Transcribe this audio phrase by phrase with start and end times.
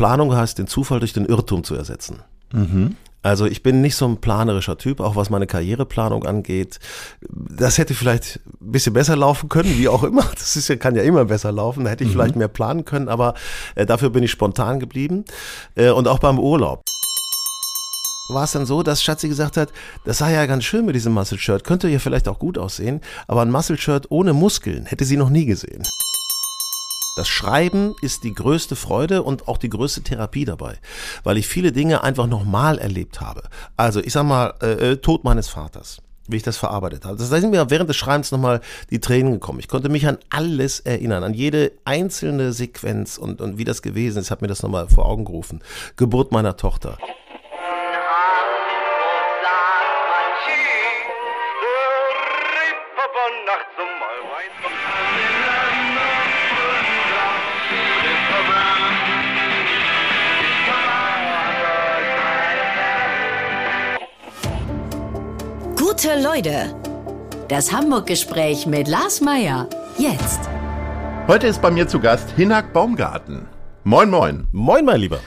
[0.00, 2.22] Planung heißt, den Zufall durch den Irrtum zu ersetzen.
[2.54, 2.96] Mhm.
[3.20, 6.80] Also ich bin nicht so ein planerischer Typ, auch was meine Karriereplanung angeht.
[7.28, 10.24] Das hätte vielleicht ein bisschen besser laufen können, wie auch immer.
[10.32, 11.84] Das ist ja, kann ja immer besser laufen.
[11.84, 12.14] Da hätte ich mhm.
[12.14, 13.34] vielleicht mehr planen können, aber
[13.74, 15.26] äh, dafür bin ich spontan geblieben.
[15.74, 16.82] Äh, und auch beim Urlaub
[18.30, 19.70] war es dann so, dass Schatzi gesagt hat,
[20.06, 23.42] das sei ja ganz schön mit diesem Muscle-Shirt, könnte ja vielleicht auch gut aussehen, aber
[23.42, 25.82] ein Muscle-Shirt ohne Muskeln hätte sie noch nie gesehen.
[27.16, 30.78] Das Schreiben ist die größte Freude und auch die größte Therapie dabei,
[31.24, 33.42] weil ich viele Dinge einfach nochmal erlebt habe.
[33.76, 36.00] Also ich sag mal, äh, äh, Tod meines Vaters
[36.32, 37.16] wie ich das verarbeitet habe.
[37.16, 39.58] Da sind mir während des Schreibens nochmal die Tränen gekommen.
[39.58, 44.18] Ich konnte mich an alles erinnern, an jede einzelne Sequenz und, und wie das gewesen
[44.18, 45.60] ist, hat mir das nochmal vor Augen gerufen.
[45.96, 46.98] Geburt meiner Tochter.
[66.02, 66.74] Gute Leute.
[67.48, 69.68] Das Hamburg-Gespräch mit Lars Meier.
[69.98, 70.40] Jetzt.
[71.28, 73.46] Heute ist bei mir zu Gast Hinak Baumgarten.
[73.84, 74.48] Moin, moin.
[74.50, 75.20] Moin, mein Lieber.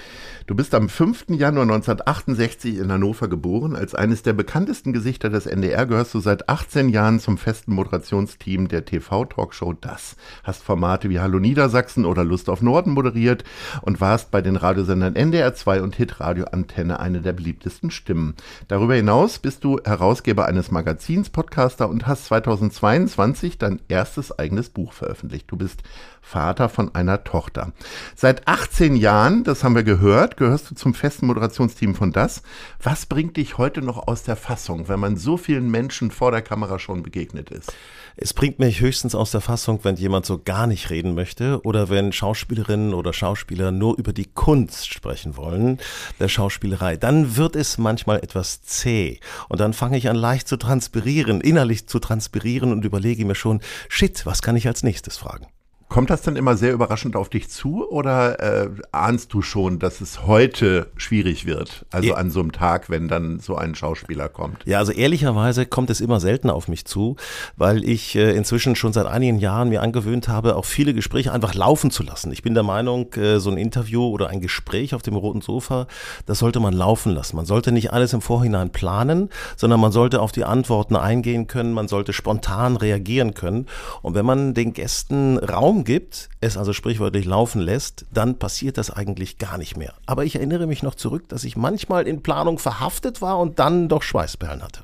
[0.45, 1.27] Du bist am 5.
[1.29, 3.77] Januar 1968 in Hannover geboren.
[3.77, 8.67] Als eines der bekanntesten Gesichter des NDR gehörst du seit 18 Jahren zum festen Moderationsteam
[8.67, 10.17] der TV-Talkshow Das.
[10.43, 13.45] Hast Formate wie Hallo Niedersachsen oder Lust auf Norden moderiert
[13.83, 18.35] und warst bei den Radiosendern NDR 2 und Hitradio Antenne eine der beliebtesten Stimmen.
[18.67, 24.91] Darüber hinaus bist du Herausgeber eines Magazins, Podcaster und hast 2022 dein erstes eigenes Buch
[24.91, 25.49] veröffentlicht.
[25.49, 25.83] Du bist
[26.23, 27.73] Vater von einer Tochter.
[28.15, 32.41] Seit 18 Jahren, das haben wir gehört, gehörst du zum festen Moderationsteam von Das.
[32.81, 36.41] Was bringt dich heute noch aus der Fassung, wenn man so vielen Menschen vor der
[36.41, 37.73] Kamera schon begegnet ist?
[38.15, 41.89] Es bringt mich höchstens aus der Fassung, wenn jemand so gar nicht reden möchte oder
[41.89, 45.77] wenn Schauspielerinnen oder Schauspieler nur über die Kunst sprechen wollen,
[46.19, 46.95] der Schauspielerei.
[46.95, 51.87] Dann wird es manchmal etwas zäh und dann fange ich an leicht zu transpirieren, innerlich
[51.87, 55.47] zu transpirieren und überlege mir schon, shit, was kann ich als nächstes fragen?
[55.93, 60.01] Kommt das dann immer sehr überraschend auf dich zu oder äh, ahnst du schon, dass
[60.01, 61.85] es heute schwierig wird?
[61.91, 62.15] Also ja.
[62.15, 64.65] an so einem Tag, wenn dann so ein Schauspieler kommt?
[64.65, 67.15] Ja, also ehrlicherweise kommt es immer seltener auf mich zu,
[67.57, 71.53] weil ich äh, inzwischen schon seit einigen Jahren mir angewöhnt habe, auch viele Gespräche einfach
[71.53, 72.31] laufen zu lassen.
[72.31, 75.85] Ich bin der Meinung, äh, so ein Interview oder ein Gespräch auf dem roten Sofa,
[76.25, 77.35] das sollte man laufen lassen.
[77.35, 81.71] Man sollte nicht alles im Vorhinein planen, sondern man sollte auf die Antworten eingehen können,
[81.71, 83.67] man sollte spontan reagieren können.
[84.01, 88.91] Und wenn man den Gästen Raum gibt, es also sprichwörtlich laufen lässt, dann passiert das
[88.91, 89.93] eigentlich gar nicht mehr.
[90.05, 93.89] Aber ich erinnere mich noch zurück, dass ich manchmal in Planung verhaftet war und dann
[93.89, 94.83] doch Schweißperlen hatte.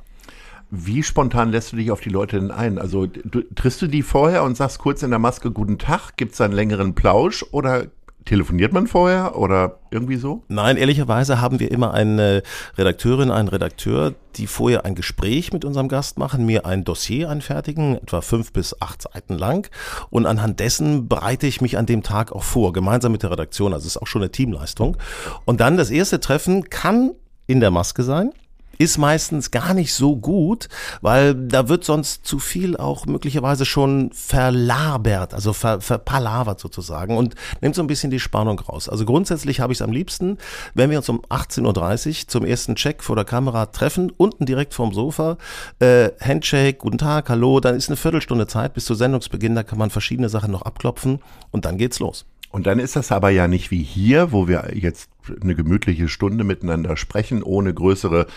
[0.72, 2.78] Wie spontan lässt du dich auf die Leute denn ein?
[2.78, 6.16] Also du, triffst du die vorher und sagst kurz in der Maske Guten Tag?
[6.16, 7.88] Gibt es einen längeren Plausch oder
[8.26, 10.44] Telefoniert man vorher oder irgendwie so?
[10.50, 12.44] Nein, ehrlicherweise haben wir immer eine
[12.78, 17.96] Redakteurin, einen Redakteur, die vorher ein Gespräch mit unserem Gast machen, mir ein Dossier anfertigen,
[17.96, 19.70] etwa fünf bis acht Seiten lang.
[20.10, 23.74] Und anhand dessen bereite ich mich an dem Tag auch vor, gemeinsam mit der Redaktion.
[23.74, 24.98] Also es ist auch schon eine Teamleistung.
[25.46, 27.12] Und dann das erste Treffen kann
[27.48, 28.32] in der Maske sein
[28.80, 30.70] ist meistens gar nicht so gut,
[31.02, 37.36] weil da wird sonst zu viel auch möglicherweise schon verlabert, also ver, verpalavert sozusagen und
[37.60, 38.88] nimmt so ein bisschen die Spannung raus.
[38.88, 40.38] Also grundsätzlich habe ich es am liebsten,
[40.74, 44.74] wenn wir uns um 18.30 Uhr zum ersten Check vor der Kamera treffen, unten direkt
[44.74, 45.38] vorm Sofa,
[45.80, 49.78] äh, Handshake, guten Tag, hallo, dann ist eine Viertelstunde Zeit bis zu Sendungsbeginn, da kann
[49.78, 51.20] man verschiedene Sachen noch abklopfen
[51.52, 52.26] und dann geht's los.
[52.52, 55.10] Und dann ist das aber ja nicht wie hier, wo wir jetzt
[55.42, 58.28] eine gemütliche Stunde miteinander sprechen, ohne größere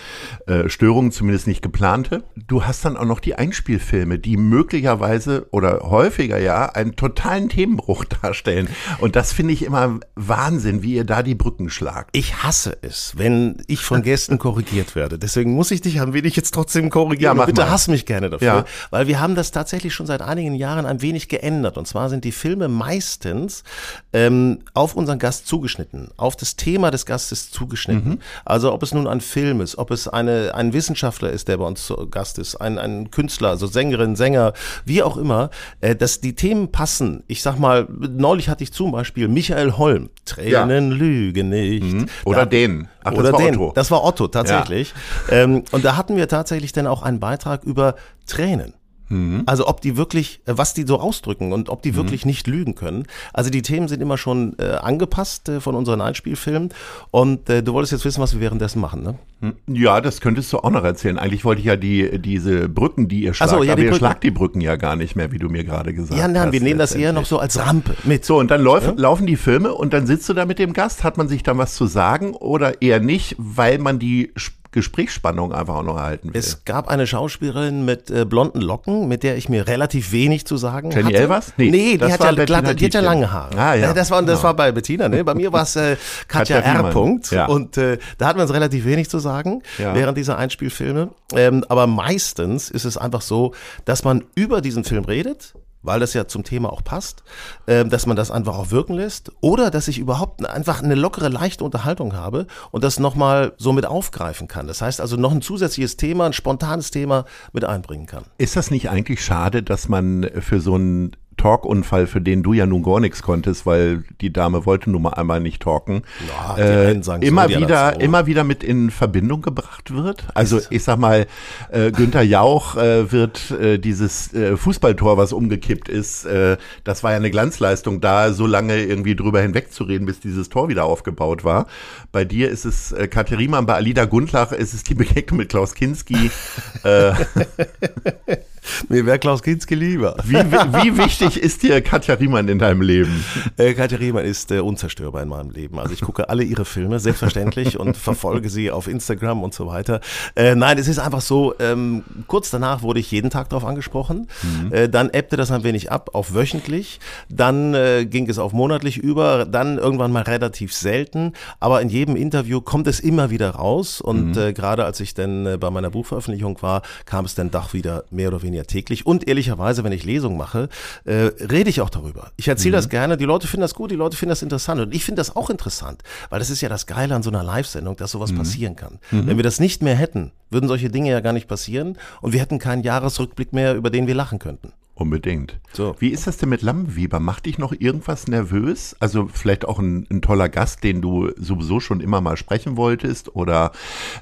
[0.46, 2.24] äh, Störungen, zumindest nicht geplante.
[2.46, 8.04] Du hast dann auch noch die Einspielfilme, die möglicherweise oder häufiger ja einen totalen Themenbruch
[8.22, 8.68] darstellen.
[8.98, 12.10] Und das finde ich immer Wahnsinn, wie ihr da die Brücken schlagt.
[12.12, 15.18] Ich hasse es, wenn ich von Gästen korrigiert werde.
[15.18, 17.38] Deswegen muss ich dich ein wenig jetzt trotzdem korrigieren.
[17.38, 17.70] Ja, bitte mal.
[17.70, 18.46] hass mich gerne dafür.
[18.46, 18.64] Ja.
[18.90, 21.78] Weil wir haben das tatsächlich schon seit einigen Jahren ein wenig geändert.
[21.78, 23.64] Und zwar sind die Filme meistens
[24.12, 28.12] ähm, auf unseren Gast zugeschnitten, auf das Thema Thema des Gastes zugeschnitten.
[28.12, 28.18] Mhm.
[28.46, 31.66] Also ob es nun ein Film ist, ob es eine, ein Wissenschaftler ist, der bei
[31.66, 34.54] uns zu Gast ist, ein, ein Künstler, also Sängerin, Sänger,
[34.86, 35.50] wie auch immer,
[35.82, 37.24] äh, dass die Themen passen.
[37.26, 40.96] Ich sag mal, neulich hatte ich zum Beispiel Michael Holm, Tränen ja.
[40.96, 41.82] lügen nicht.
[41.82, 42.06] Mhm.
[42.24, 42.88] Oder da, den.
[43.04, 43.54] Ach, oder das war den.
[43.56, 43.72] Otto.
[43.74, 44.94] Das war Otto, tatsächlich.
[45.28, 45.42] Ja.
[45.42, 47.96] Ähm, und da hatten wir tatsächlich dann auch einen Beitrag über
[48.26, 48.72] Tränen.
[49.12, 49.42] Mhm.
[49.46, 51.96] Also ob die wirklich, äh, was die so ausdrücken und ob die mhm.
[51.96, 53.04] wirklich nicht lügen können.
[53.32, 56.70] Also die Themen sind immer schon äh, angepasst äh, von unseren Einspielfilmen.
[57.10, 59.18] Und äh, du wolltest jetzt wissen, was wir währenddessen machen, ne?
[59.40, 59.54] Hm.
[59.66, 61.18] Ja, das könntest du auch noch erzählen.
[61.18, 64.22] Eigentlich wollte ich ja die, diese Brücken, die ihr schlagt, so, ja, aber ihr schlagt
[64.22, 66.46] die Brücken ja gar nicht mehr, wie du mir gerade gesagt ja, nein, hast.
[66.46, 68.24] Ja, wir nehmen das eher noch so als Rampe mit.
[68.24, 68.94] So, und dann läuf, ja?
[68.96, 71.02] laufen die Filme und dann sitzt du da mit dem Gast.
[71.02, 74.32] Hat man sich dann was zu sagen oder eher nicht, weil man die
[74.72, 76.38] Gesprächsspannung einfach auch noch erhalten will.
[76.40, 80.56] Es gab eine Schauspielerin mit äh, blonden Locken, mit der ich mir relativ wenig zu
[80.56, 81.16] sagen Jenny hatte.
[81.18, 81.52] Elvers?
[81.58, 83.56] Nee, nee die, hat ja, glatte, die hat ja lange Haare.
[83.56, 83.92] Ah, ja.
[84.02, 84.44] Das, war, das genau.
[84.44, 85.22] war bei Bettina, ne?
[85.22, 85.96] Bei mir war es äh,
[86.28, 86.90] Katja, Katja R.
[86.90, 87.30] Punkt.
[87.30, 87.46] Ja.
[87.46, 89.94] Und äh, da hatten wir uns relativ wenig zu sagen ja.
[89.94, 91.10] während dieser Einspielfilme.
[91.34, 93.52] Ähm, aber meistens ist es einfach so,
[93.84, 97.22] dass man über diesen Film redet, weil das ja zum Thema auch passt,
[97.66, 101.28] äh, dass man das einfach auch wirken lässt oder dass ich überhaupt einfach eine lockere,
[101.28, 104.66] leichte Unterhaltung habe und das nochmal so mit aufgreifen kann.
[104.66, 108.24] Das heißt also noch ein zusätzliches Thema, ein spontanes Thema mit einbringen kann.
[108.38, 112.66] Ist das nicht eigentlich schade, dass man für so ein Talkunfall, für den du ja
[112.66, 116.92] nun gar nichts konntest, weil die Dame wollte nun mal einmal nicht talken, ja, äh,
[117.20, 120.24] immer so, wieder, immer wieder mit in Verbindung gebracht wird.
[120.34, 121.26] Also ich sag mal,
[121.72, 127.10] äh, Günther Jauch äh, wird äh, dieses äh, Fußballtor, was umgekippt ist, äh, das war
[127.10, 131.66] ja eine Glanzleistung, da so lange irgendwie drüber hinwegzureden, bis dieses Tor wieder aufgebaut war.
[132.12, 135.74] Bei dir ist es äh, Katharina, bei Alida Gundlach ist es die Begegnung mit Klaus
[135.74, 136.30] Kinski.
[138.88, 140.16] Mir wäre Klaus Kinski lieber.
[140.24, 143.24] Wie, wie, wie, wichtig ist dir Katja Riemann in deinem Leben?
[143.56, 145.78] Äh, Katja Riemann ist äh, unzerstörbar in meinem Leben.
[145.78, 150.00] Also ich gucke alle ihre Filme, selbstverständlich, und verfolge sie auf Instagram und so weiter.
[150.36, 154.28] Äh, nein, es ist einfach so, ähm, kurz danach wurde ich jeden Tag darauf angesprochen.
[154.42, 154.72] Mhm.
[154.72, 157.00] Äh, dann ebbte das ein wenig ab auf wöchentlich.
[157.28, 159.44] Dann äh, ging es auf monatlich über.
[159.44, 161.32] Dann irgendwann mal relativ selten.
[161.58, 164.00] Aber in jedem Interview kommt es immer wieder raus.
[164.00, 164.38] Und mhm.
[164.38, 168.28] Äh, gerade als ich dann bei meiner Buchveröffentlichung war, kam es dann doch wieder mehr
[168.28, 169.06] oder weniger ja täglich.
[169.06, 170.68] Und ehrlicherweise, wenn ich Lesungen mache,
[171.04, 172.32] äh, rede ich auch darüber.
[172.36, 172.78] Ich erzähle mhm.
[172.78, 173.16] das gerne.
[173.16, 174.80] Die Leute finden das gut, die Leute finden das interessant.
[174.80, 177.42] Und ich finde das auch interessant, weil das ist ja das Geile an so einer
[177.42, 178.38] Live-Sendung, dass sowas mhm.
[178.38, 178.98] passieren kann.
[179.10, 179.26] Mhm.
[179.26, 182.40] Wenn wir das nicht mehr hätten, würden solche Dinge ja gar nicht passieren und wir
[182.40, 184.72] hätten keinen Jahresrückblick mehr, über den wir lachen könnten.
[184.94, 185.58] Unbedingt.
[185.72, 185.96] So.
[186.00, 187.18] Wie ist das denn mit Lammenwieber?
[187.18, 188.94] Macht dich noch irgendwas nervös?
[189.00, 193.34] Also vielleicht auch ein, ein toller Gast, den du sowieso schon immer mal sprechen wolltest
[193.34, 193.72] oder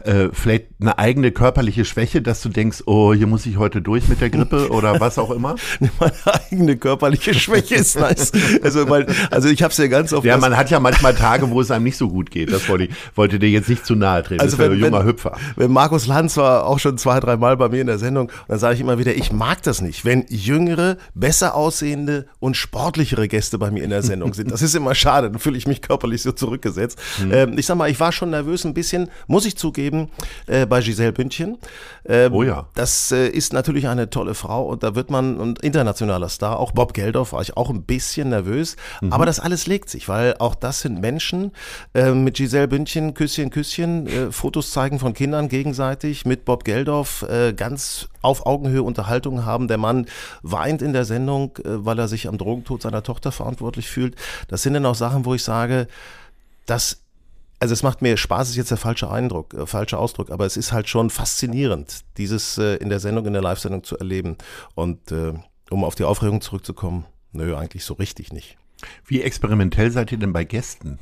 [0.05, 4.06] äh, vielleicht eine eigene körperliche Schwäche, dass du denkst, oh, hier muss ich heute durch
[4.06, 5.56] mit der Grippe oder was auch immer?
[5.99, 8.31] Meine eigene körperliche Schwäche ist nice.
[8.62, 10.25] Also, weil, also ich habe es ja ganz oft.
[10.25, 12.52] Ja, man hat ja manchmal Tage, wo es einem nicht so gut geht.
[12.52, 14.40] Das wollte ich, wollte dir jetzt nicht zu nahe treten.
[14.40, 15.37] Also wenn, ein junger wenn, Hüpfer.
[15.56, 18.61] Wenn Markus Lanz war auch schon zwei, drei Mal bei mir in der Sendung, dann
[18.61, 23.28] sage ich immer wieder, ich mag das nicht, wenn jünger jüngere, besser aussehende und sportlichere
[23.28, 24.50] Gäste bei mir in der Sendung sind.
[24.50, 26.98] Das ist immer schade, dann fühle ich mich körperlich so zurückgesetzt.
[27.22, 27.32] Mhm.
[27.32, 30.10] Ähm, ich sag mal, ich war schon nervös ein bisschen, muss ich zugeben,
[30.46, 31.58] äh, bei Giselle Bündchen.
[32.06, 32.68] Ähm, oh ja.
[32.74, 36.72] Das äh, ist natürlich eine tolle Frau und da wird man, und internationaler Star, auch
[36.72, 39.12] Bob Geldof war ich auch ein bisschen nervös, mhm.
[39.12, 41.52] aber das alles legt sich, weil auch das sind Menschen
[41.94, 47.24] äh, mit Giselle Bündchen, Küsschen, Küsschen, äh, Fotos zeigen von Kindern gegenseitig, mit Bob Geldof
[47.56, 49.68] ganz auf Augenhöhe Unterhaltung haben.
[49.68, 50.06] Der Mann
[50.52, 54.17] weint in der Sendung, äh, weil er sich am Drogentod seiner Tochter verantwortlich fühlt.
[54.49, 55.87] Das sind dann auch Sachen, wo ich sage,
[56.67, 57.02] dass
[57.62, 60.56] also es macht mir Spaß, ist jetzt der falsche Eindruck, äh, falscher Ausdruck, aber es
[60.56, 64.37] ist halt schon faszinierend, dieses äh, in der Sendung, in der Live-Sendung zu erleben.
[64.75, 65.35] Und äh,
[65.69, 68.56] um auf die Aufregung zurückzukommen, nö, eigentlich so richtig nicht.
[69.05, 70.99] Wie experimentell seid ihr denn bei Gästen?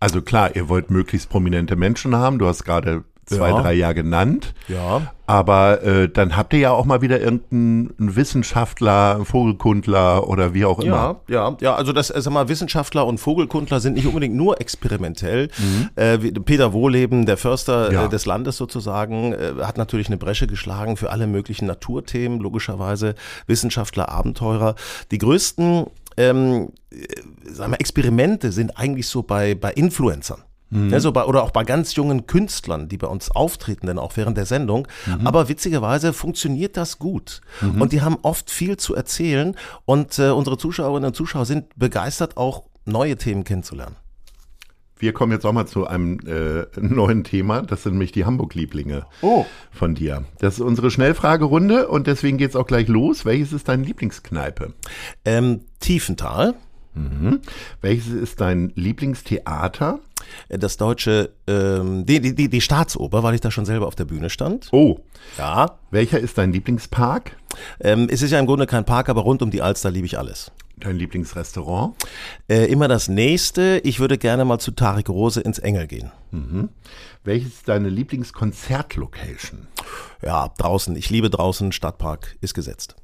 [0.00, 2.38] Also klar, ihr wollt möglichst prominente Menschen haben.
[2.38, 3.60] Du hast gerade zwei, ja.
[3.60, 4.54] drei Jahre genannt.
[4.68, 5.12] Ja.
[5.26, 10.64] Aber äh, dann habt ihr ja auch mal wieder irgendeinen Wissenschaftler, einen Vogelkundler oder wie
[10.64, 11.20] auch immer.
[11.28, 11.74] Ja, ja, ja.
[11.74, 15.48] Also das, äh, sag mal, Wissenschaftler und Vogelkundler sind nicht unbedingt nur experimentell.
[15.58, 15.88] Mhm.
[15.94, 18.04] Äh, Peter Wohleben, der Förster äh, ja.
[18.04, 23.14] äh, des Landes sozusagen, äh, hat natürlich eine Bresche geschlagen für alle möglichen Naturthemen, logischerweise
[23.46, 24.74] Wissenschaftler, Abenteurer.
[25.12, 26.70] Die größten ähm,
[27.44, 30.42] sagen wir, Experimente sind eigentlich so bei, bei Influencern.
[30.72, 30.92] Mhm.
[30.92, 34.38] Also bei, oder auch bei ganz jungen Künstlern, die bei uns auftreten, denn auch während
[34.38, 34.88] der Sendung.
[35.06, 35.26] Mhm.
[35.26, 37.42] Aber witzigerweise funktioniert das gut.
[37.60, 37.82] Mhm.
[37.82, 39.54] Und die haben oft viel zu erzählen.
[39.84, 43.96] Und äh, unsere Zuschauerinnen und Zuschauer sind begeistert, auch neue Themen kennenzulernen.
[44.98, 47.62] Wir kommen jetzt auch mal zu einem äh, neuen Thema.
[47.62, 49.44] Das sind nämlich die Hamburg-Lieblinge oh.
[49.72, 50.24] von dir.
[50.38, 53.24] Das ist unsere Schnellfragerunde und deswegen geht es auch gleich los.
[53.24, 54.72] Welches ist deine Lieblingskneipe?
[55.24, 56.54] Ähm, Tiefental.
[56.94, 57.40] Mhm.
[57.80, 60.00] Welches ist dein Lieblingstheater?
[60.48, 64.30] Das deutsche, ähm, die, die, die Staatsoper, weil ich da schon selber auf der Bühne
[64.30, 64.68] stand.
[64.72, 65.00] Oh.
[65.36, 65.78] Ja.
[65.90, 67.36] Welcher ist dein Lieblingspark?
[67.80, 70.18] Ähm, es ist ja im Grunde kein Park, aber rund um die Alster liebe ich
[70.18, 70.52] alles.
[70.78, 71.94] Dein Lieblingsrestaurant?
[72.48, 73.80] Äh, immer das nächste.
[73.84, 76.10] Ich würde gerne mal zu Tarek Rose ins Engel gehen.
[76.30, 76.70] Mhm.
[77.24, 79.68] Welches ist deine Lieblingskonzertlocation?
[80.22, 80.96] Ja, draußen.
[80.96, 81.72] Ich liebe draußen.
[81.72, 82.96] Stadtpark ist gesetzt.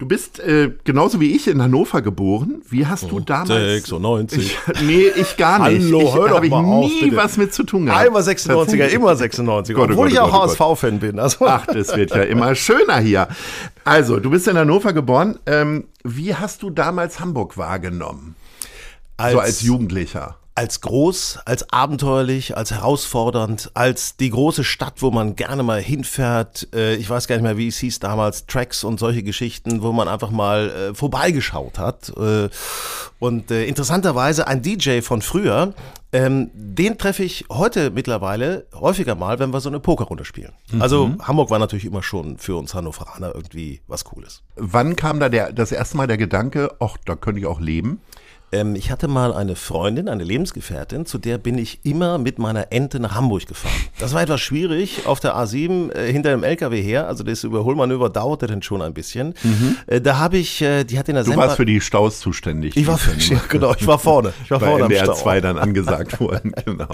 [0.00, 2.62] Du bist äh, genauso wie ich in Hannover geboren.
[2.70, 3.84] Wie hast du damals?
[3.84, 4.56] 96.
[4.72, 5.84] Ich, nee, ich gar nicht.
[5.84, 7.16] Hallo, ich, hör doch ich mal nie auf, bitte.
[7.16, 8.06] was mit zu tun gehabt.
[8.06, 9.74] Einmal 96er, immer 96er.
[9.74, 11.18] Gott, oh obwohl Gott, ich oh auch Gott, oh HSV-Fan bin.
[11.18, 11.46] Also.
[11.46, 13.28] Ach, das wird ja immer schöner hier.
[13.84, 15.38] Also, du bist in Hannover geboren.
[15.44, 18.36] Ähm, wie hast du damals Hamburg wahrgenommen?
[19.20, 20.36] als, so als Jugendlicher.
[20.60, 26.68] Als groß, als abenteuerlich, als herausfordernd, als die große Stadt, wo man gerne mal hinfährt.
[26.74, 29.92] Äh, ich weiß gar nicht mehr, wie es hieß damals, Tracks und solche Geschichten, wo
[29.92, 32.12] man einfach mal äh, vorbeigeschaut hat.
[32.14, 32.50] Äh,
[33.20, 35.74] und interessanterweise ein DJ von früher,
[36.12, 40.52] ähm, den treffe ich heute mittlerweile häufiger mal, wenn wir so eine Pokerrunde spielen.
[40.78, 44.42] Also Hamburg war natürlich immer schon für uns Hannoveraner irgendwie was Cooles.
[44.56, 48.00] Wann kam da der, das erste Mal der Gedanke, ach, da könnte ich auch leben?
[48.52, 52.72] Ähm, ich hatte mal eine Freundin, eine Lebensgefährtin, zu der bin ich immer mit meiner
[52.72, 53.72] Ente nach Hamburg gefahren.
[53.98, 57.06] Das war etwas schwierig auf der A7 äh, hinter dem LKW her.
[57.06, 59.34] Also das Überholmanöver dauerte dann schon ein bisschen.
[59.86, 62.18] Äh, da habe ich, äh, die hat in der Du Semper- warst für die Staus
[62.20, 62.76] zuständig.
[62.76, 64.32] ich war für, ja, genau, ich war vorne.
[64.44, 65.14] Ich war bei vorne am NDR Stau.
[65.14, 66.52] 2 dann angesagt wurden.
[66.64, 66.86] Genau.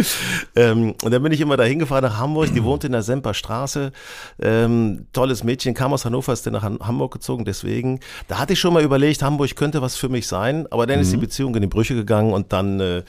[0.55, 2.53] Ähm, und dann bin ich immer dahin gefahren nach Hamburg.
[2.55, 3.93] Die wohnte in der Semperstraße.
[4.41, 7.45] Ähm, tolles Mädchen, kam aus Hannover, ist dann nach Hamburg gezogen.
[7.45, 10.67] Deswegen, da hatte ich schon mal überlegt, Hamburg könnte was für mich sein.
[10.71, 13.05] Aber dann ist die Beziehung in die Brüche gegangen und dann, äh,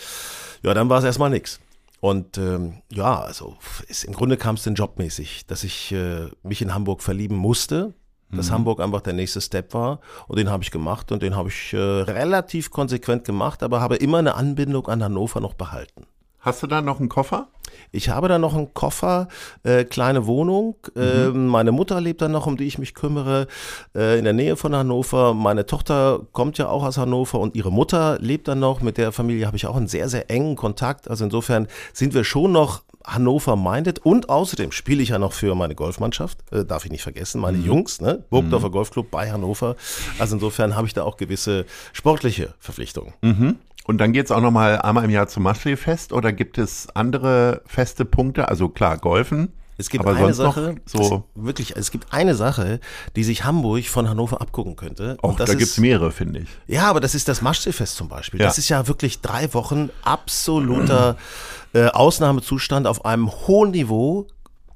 [0.62, 1.60] ja, dann war es erstmal nix.
[2.00, 3.58] Und ähm, ja, also
[3.89, 7.94] es, im Grunde kam es dann jobmäßig, dass ich äh, mich in Hamburg verlieben musste.
[8.29, 11.48] Dass Hamburg einfach der nächste Step war und den habe ich gemacht und den habe
[11.48, 16.06] ich äh, relativ konsequent gemacht, aber habe immer eine Anbindung an Hannover noch behalten.
[16.39, 17.48] Hast du da noch einen Koffer?
[17.91, 19.27] Ich habe da noch einen Koffer,
[19.63, 20.75] äh, kleine Wohnung.
[20.96, 23.48] Ähm, meine Mutter lebt da noch, um die ich mich kümmere,
[23.96, 25.34] äh, in der Nähe von Hannover.
[25.34, 28.82] Meine Tochter kommt ja auch aus Hannover und ihre Mutter lebt da noch.
[28.82, 31.10] Mit der Familie habe ich auch einen sehr, sehr engen Kontakt.
[31.10, 35.75] Also insofern sind wir schon noch Hannover-minded und außerdem spiele ich ja noch für meine
[35.75, 38.25] Golfmannschaft, äh, darf ich nicht vergessen, meine Jungs, ne?
[38.29, 39.77] Burgdorfer Golfclub bei Hannover.
[40.20, 43.13] Also insofern habe ich da auch gewisse sportliche Verpflichtungen.
[43.88, 47.62] Und dann geht's auch noch mal einmal im Jahr zum Maschsee-Fest oder gibt es andere
[47.65, 48.50] feste Punkte?
[48.50, 49.53] Also klar, Golfen.
[49.77, 52.82] Es gibt aber eine sonst Sache, noch so, es, wirklich, es gibt eine Sache,
[53.15, 55.17] die sich Hamburg von Hannover abgucken könnte.
[55.22, 56.50] auch Und das da ist, gibt's mehrere, finde ich.
[56.65, 58.41] Ja, aber das ist das Maschseefest zum Beispiel.
[58.41, 58.48] Ja.
[58.48, 61.15] Das ist ja wirklich drei Wochen absoluter
[61.74, 64.27] äh, Ausnahmezustand auf einem hohen Niveau.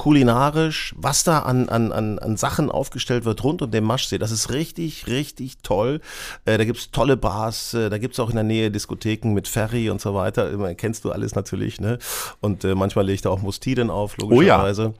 [0.02, 4.32] Kulinarisch, was da an, an, an, an Sachen aufgestellt wird rund um den Maschsee, das
[4.32, 6.02] ist richtig, richtig toll.
[6.46, 9.92] Äh, da gibt's tolle Bars, äh, da gibt's auch in der Nähe Diskotheken mit Ferry
[9.92, 10.50] und so weiter.
[10.50, 12.00] Immer, kennst du alles natürlich, ne?
[12.40, 14.24] Und äh, manchmal lege ich da auch Mustiden auf, ja.
[14.24, 14.96] logischerweise.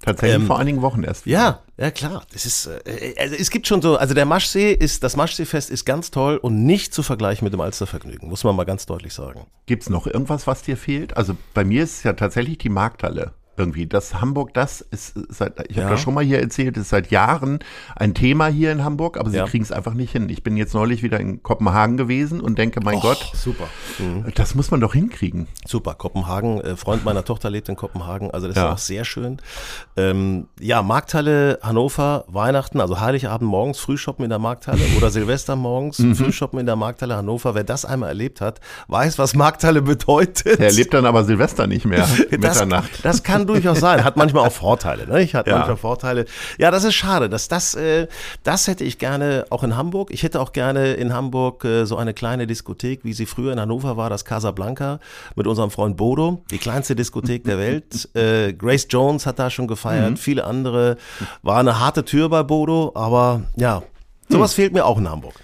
[0.00, 1.26] Tatsächlich Ähm, vor einigen Wochen erst.
[1.26, 2.22] Ja, ja klar.
[2.32, 5.84] Das ist, äh, also es gibt schon so, also der Maschsee ist, das Maschseefest ist
[5.84, 9.46] ganz toll und nicht zu vergleichen mit dem Alstervergnügen, muss man mal ganz deutlich sagen.
[9.66, 11.18] Gibt's noch irgendwas, was dir fehlt?
[11.18, 13.34] Also bei mir ist es ja tatsächlich die Markthalle.
[13.58, 15.90] Irgendwie, das Hamburg, das ist seit, ich habe Ja.
[15.90, 17.58] das schon mal hier erzählt, ist seit Jahren
[17.96, 19.46] ein Thema hier in Hamburg, aber sie Ja.
[19.46, 20.28] kriegen es einfach nicht hin.
[20.28, 23.64] Ich bin jetzt neulich wieder in Kopenhagen gewesen und denke, mein Gott, super.
[24.36, 25.48] das muss man doch hinkriegen.
[25.66, 28.66] Super, Kopenhagen, äh, Freund meiner Tochter lebt in Kopenhagen, also das Ja.
[28.68, 29.38] ist auch sehr schön.
[29.96, 35.98] Ähm, ja, Markthalle Hannover, Weihnachten, also Heiligabend morgens Frühshoppen in der Markthalle oder Silvester morgens
[35.98, 36.14] Mhm.
[36.14, 37.54] Frühshoppen in der Markthalle Hannover.
[37.54, 40.60] Wer das einmal erlebt hat, weiß, was Markthalle bedeutet.
[40.60, 41.98] Er lebt dann aber Silvester nicht mehr,
[42.30, 42.90] Das, Mitternacht.
[43.04, 44.04] das kann durchaus sein.
[44.04, 45.06] Hat manchmal auch Vorteile.
[45.08, 45.22] Ne?
[45.22, 45.56] Ich hatte Ja.
[45.56, 46.26] manchmal Vorteile.
[46.58, 47.28] Ja, das ist schade.
[47.28, 48.06] Das, das, äh,
[48.44, 50.10] das hätte ich gerne auch in Hamburg.
[50.12, 53.58] Ich hätte auch gerne in Hamburg äh, so eine kleine Diskothek, wie sie früher in
[53.60, 55.00] Hannover war, das Casablanca,
[55.34, 56.42] mit unserem Freund Bodo.
[56.50, 58.08] Die kleinste Diskothek der Welt.
[58.14, 60.18] Äh, Grace Jones hat da schon gefeiert.
[60.18, 60.96] Viele andere.
[61.42, 63.82] War eine harte Tür bei Bodo, aber ja.
[64.28, 65.34] Sowas fehlt mir auch in Hamburg.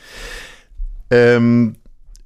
[1.10, 1.76] Ähm,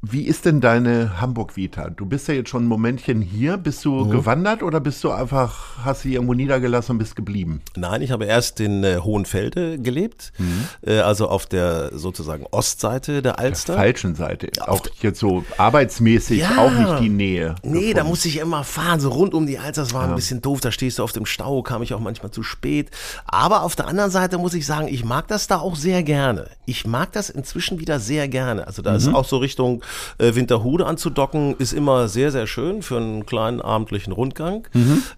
[0.00, 1.90] wie ist denn deine Hamburg-Vita?
[1.90, 3.56] Du bist ja jetzt schon ein Momentchen hier.
[3.56, 4.10] Bist du Mhm.
[4.10, 7.62] gewandert oder bist du einfach, hast sie irgendwo niedergelassen und bist geblieben?
[7.76, 10.64] Nein, ich habe erst in äh, Hohenfelde gelebt, Mhm.
[10.86, 13.74] äh, also auf der sozusagen Ostseite der Alster.
[13.74, 14.50] Falschen Seite.
[14.68, 16.58] Auch jetzt so arbeitsmäßig Ja.
[16.58, 17.56] auch nicht die Nähe.
[17.64, 19.82] Nee, da musste ich immer fahren, so rund um die Alster.
[19.82, 20.60] Das war ein bisschen doof.
[20.60, 22.90] Da stehst du auf dem Stau, kam ich auch manchmal zu spät.
[23.26, 26.50] Aber auf der anderen Seite muss ich sagen, ich mag das da auch sehr gerne.
[26.66, 28.66] Ich mag das inzwischen wieder sehr gerne.
[28.68, 29.82] Also da ist auch so Richtung
[30.18, 34.66] äh, Winterhude anzudocken, ist immer sehr, sehr schön für einen kleinen abendlichen Rundgang.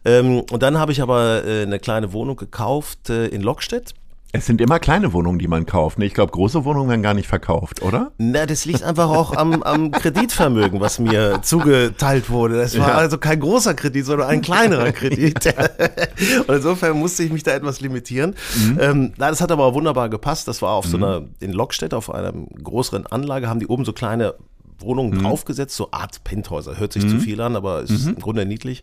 [0.05, 3.95] Ähm, und dann habe ich aber äh, eine kleine Wohnung gekauft äh, in Lockstedt.
[4.33, 5.99] Es sind immer kleine Wohnungen, die man kauft.
[5.99, 6.05] ne?
[6.07, 8.13] Ich glaube, große Wohnungen werden gar nicht verkauft, oder?
[8.17, 12.57] Na, das liegt einfach auch am, am Kreditvermögen, was mir zugeteilt wurde.
[12.57, 12.95] Das war Ja.
[12.95, 15.47] also kein großer Kredit, sondern ein kleinerer Kredit.
[16.47, 18.37] Und insofern musste ich mich da etwas limitieren.
[18.79, 20.47] Ähm, na, das hat aber auch wunderbar gepasst.
[20.47, 23.93] Das war auf so einer, in Lockstedt, auf einer größeren Anlage, haben die oben so
[23.93, 24.35] kleine
[24.81, 26.79] Wohnungen draufgesetzt, so Art Penthäuser.
[26.79, 28.83] Hört sich zu viel an, aber es ist im Grunde niedlich.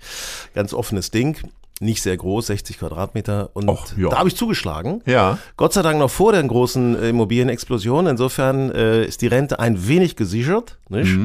[0.54, 1.38] Ganz offenes Ding.
[1.80, 3.52] nicht sehr groß, 60 Quadratmeter.
[3.54, 4.10] Und Och, ja.
[4.10, 5.04] da habe ich zugeschlagen.
[5.06, 5.38] Ja.
[5.58, 8.08] Gott sei Dank noch vor der großen Immobilienexplosion.
[8.08, 10.80] Insofern äh, ist die Rente ein wenig gesichert.
[10.90, 11.16] Nicht?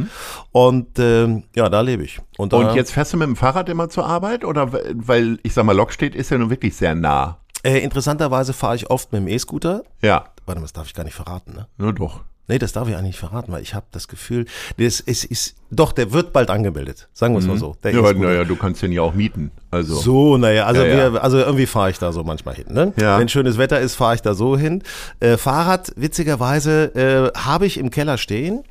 [0.50, 2.21] Und ähm, ja, da lebe ich.
[2.37, 4.45] Und, da, Und jetzt fährst du mit dem Fahrrad immer zur Arbeit?
[4.45, 7.38] Oder weil, ich sag mal, Lockstedt ist ja nun wirklich sehr nah.
[7.62, 9.85] Äh, interessanterweise fahre ich oft mit dem E-Scooter.
[10.02, 10.25] Ja.
[10.45, 11.69] Warte mal, das darf ich gar nicht verraten, ne?
[11.79, 12.21] Nur doch.
[12.49, 14.46] Nee, das darf ich eigentlich nicht verraten, weil ich habe das Gefühl,
[14.76, 17.08] das ist, ist, doch, der wird bald angemeldet.
[17.12, 17.76] Sagen wir es mal so.
[17.84, 19.52] Der Ja, naja, du kannst den ja auch mieten.
[19.70, 19.94] Also.
[19.94, 21.12] So, naja, also, Ja, ja.
[21.12, 22.66] Wir, also irgendwie fahre ich da so manchmal hin.
[22.68, 22.92] Ne?
[22.96, 23.18] Ja.
[23.18, 24.82] Wenn schönes Wetter ist, fahre ich da so hin.
[25.20, 28.64] Äh, Fahrrad, witzigerweise, äh, habe ich im Keller stehen.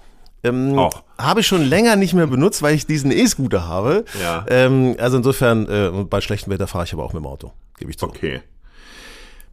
[0.44, 1.04] Ähm, Auch.
[1.18, 4.06] Habe ich schon länger nicht mehr benutzt, weil ich diesen E-Scooter habe.
[4.22, 4.46] Ja.
[4.50, 7.92] Ähm, also insofern, äh, bei schlechtem Wetter fahre ich aber auch mit dem Auto, gebe
[7.92, 8.08] ich zu.
[8.08, 8.42] Okay.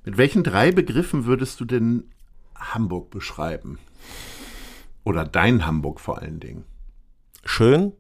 [0.05, 2.05] Mit welchen drei Begriffen würdest du denn
[2.57, 3.79] Hamburg beschreiben?
[5.09, 6.65] Oder dein Hamburg vor allen Dingen?
[7.43, 7.95] Schön,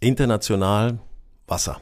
[0.00, 0.98] international,
[1.46, 1.80] Wasser.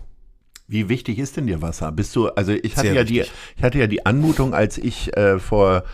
[0.67, 1.91] Wie wichtig ist denn dir Wasser?
[1.93, 3.25] Bist du, also ich hatte Sehr ja die,
[3.57, 5.85] ich hatte ja die Anmutung, als ich äh, vor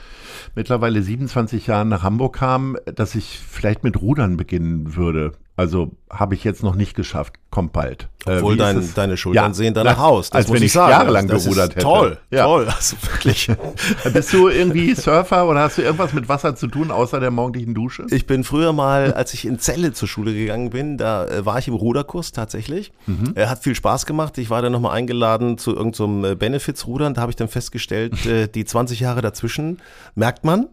[0.57, 5.35] mittlerweile 27 Jahren nach Hamburg kam, dass ich vielleicht mit Rudern beginnen würde.
[5.57, 7.35] Also habe ich jetzt noch nicht geschafft.
[7.51, 8.09] Kommt bald.
[8.27, 10.31] Äh, Obwohl ist dein, deine Schultern Ja, sehen danach na, aus.
[10.31, 10.91] Das als muss wenn ich sagen.
[10.91, 11.85] jahrelang das gerudert hätte.
[11.85, 12.45] Toll, Ja.
[12.47, 12.67] toll.
[12.67, 13.49] Also wirklich.
[14.13, 17.73] Bist du irgendwie Surfer oder hast du irgendwas mit Wasser zu tun, außer der morgendlichen
[17.73, 18.05] Dusche?
[18.11, 21.59] Ich bin früher mal, als ich in Celle zur Schule gegangen bin, da äh, war
[21.61, 22.91] ich im Ruderkurs tatsächlich.
[23.37, 24.37] Er hat viel Spaß gemacht.
[24.39, 27.15] Ich war dann nochmal eingeladen zu irgendeinem so Benefits-Rudern.
[27.15, 29.81] Da habe ich dann festgestellt, äh, die 20 Jahre dazwischen
[30.17, 30.67] merkt man.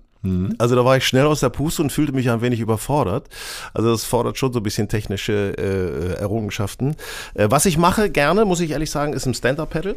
[0.60, 3.28] Also da war ich schnell aus der Puste und fühlte mich ein wenig überfordert.
[3.74, 6.96] Also das fordert schon so ein bisschen technische äh, Errungenschaften.
[7.34, 9.96] Äh, was ich mache gerne, muss ich ehrlich sagen, ist im Stand-Up-Pedal.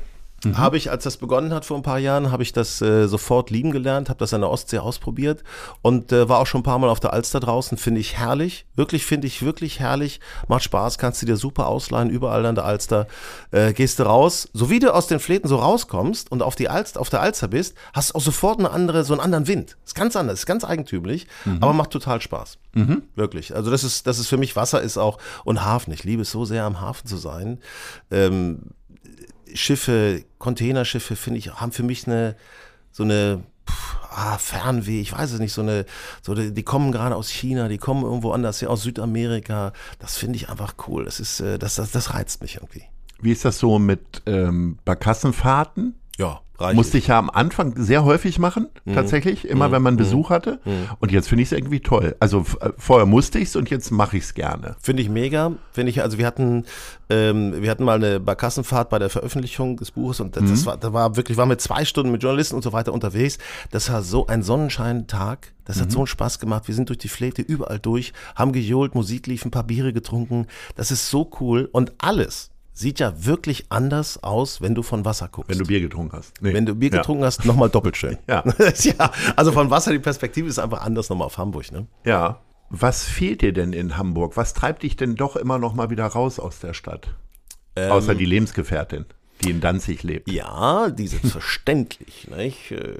[0.54, 3.50] Habe ich, als das begonnen hat vor ein paar Jahren, habe ich das äh, sofort
[3.50, 5.42] lieben gelernt, habe das an der Ostsee ausprobiert
[5.82, 7.78] und äh, war auch schon ein paar Mal auf der Alster draußen.
[7.78, 10.20] Finde ich herrlich, wirklich finde ich wirklich herrlich.
[10.48, 13.06] Macht Spaß, kannst du dir super ausleihen, überall an der Alster.
[13.50, 16.68] Äh, gehst du raus, so wie du aus den Fläten so rauskommst und auf die
[16.68, 19.76] Alster, auf der Alster bist, hast du auch sofort eine andere, so einen anderen Wind.
[19.84, 21.26] Ist ganz anders, ist ganz eigentümlich,
[21.60, 22.58] aber macht total Spaß.
[23.14, 23.54] Wirklich.
[23.54, 25.92] Also das ist, das ist für mich Wasser ist auch und Hafen.
[25.92, 27.60] Ich liebe es so sehr, am Hafen zu sein.
[28.10, 28.58] Ähm,
[29.54, 32.36] Schiffe, Containerschiffe, finde ich, haben für mich eine,
[32.90, 35.86] so eine, pff, ah, Fernweh, ich weiß es nicht, so eine,
[36.22, 39.72] so die, die kommen gerade aus China, die kommen irgendwo anders her, aus Südamerika.
[39.98, 41.04] Das finde ich einfach cool.
[41.04, 42.84] Das ist, äh, das, das, das reizt mich irgendwie.
[43.20, 45.94] Wie ist das so mit ähm, Barkassenfahrten?
[46.18, 46.76] Ja, reicht.
[46.76, 48.94] Musste ich ja am Anfang sehr häufig machen, Mhm.
[48.94, 50.60] tatsächlich, immer wenn man Besuch hatte.
[51.00, 52.14] Und jetzt finde ich es irgendwie toll.
[52.20, 54.76] Also äh, vorher musste ich es und jetzt mache ich es gerne.
[54.80, 55.52] Finde ich mega.
[55.72, 56.64] Finde ich, also wir hatten,
[57.10, 60.76] ähm, wir hatten mal eine Barkassenfahrt bei der Veröffentlichung des Buches und das, das war,
[60.76, 63.38] da war wirklich, waren wir zwei Stunden mit Journalisten und so weiter unterwegs.
[63.70, 65.52] Das war so ein Sonnenscheintag.
[65.64, 66.68] Das hat so einen Spaß gemacht.
[66.68, 70.46] Wir sind durch die Fläche überall durch, haben gejohlt, Musik lief, ein paar Biere getrunken.
[70.76, 75.28] Das ist so cool und alles sieht ja wirklich anders aus, wenn du von Wasser
[75.28, 75.48] guckst.
[75.50, 76.34] Wenn du Bier getrunken hast.
[76.42, 76.52] Nee.
[76.52, 76.98] Wenn du Bier Ja.
[76.98, 78.18] getrunken hast, nochmal doppelt schön.
[78.28, 78.44] Ja.
[78.82, 79.12] ja.
[79.36, 81.86] Also von Wasser, die Perspektive ist einfach anders nochmal auf Hamburg, ne?
[82.04, 82.40] Ja.
[82.70, 84.36] Was fehlt dir denn in Hamburg?
[84.36, 87.14] Was treibt dich denn doch immer noch mal wieder raus aus der Stadt?
[87.76, 89.04] Außer die Lebensgefährtin,
[89.42, 90.30] die in Danzig lebt.
[90.30, 92.28] Ja, die selbstverständlich.
[92.36, 92.70] nicht?
[92.70, 92.94] Äh,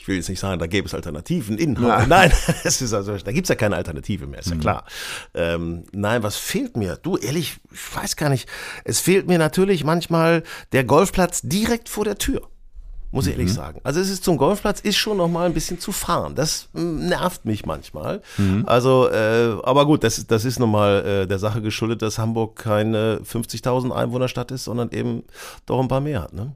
[0.00, 2.08] Ich will jetzt nicht sagen, da gäbe es Alternativen in Hamburg.
[2.08, 2.32] Nein,
[2.64, 4.84] es ist also, da gibt es ja keine Alternative mehr, ist ja klar.
[5.34, 6.96] Ähm, nein, was fehlt mir?
[6.96, 8.48] Du, ehrlich, ich weiß gar nicht.
[8.84, 10.42] Es fehlt mir natürlich manchmal
[10.72, 12.48] der Golfplatz direkt vor der Tür.
[13.12, 13.80] Muss ich ehrlich sagen.
[13.84, 16.34] Also es ist zum Golfplatz ist schon noch mal ein bisschen zu fahren.
[16.34, 18.22] Das mm, nervt mich manchmal.
[18.66, 23.20] Also, äh, aber gut, das, das ist nochmal äh, der Sache geschuldet, dass Hamburg keine
[23.20, 25.24] 50.000 Einwohnerstadt ist, sondern eben
[25.66, 26.32] doch ein paar mehr hat.
[26.32, 26.54] Ne?